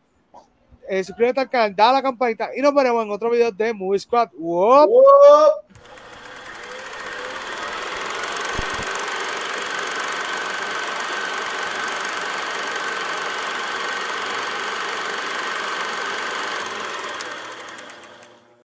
eh, 0.89 1.03
suscríbete 1.03 1.39
al 1.39 1.47
canal, 1.47 1.75
dale 1.75 1.89
a 1.91 1.93
la 1.93 2.01
campanita 2.01 2.49
y 2.57 2.61
nos 2.61 2.73
veremos 2.73 3.05
en 3.05 3.11
otro 3.11 3.29
video 3.29 3.51
de 3.51 3.71
Movie 3.71 3.99
Squad. 3.99 4.29
¡Wop! 4.33 4.89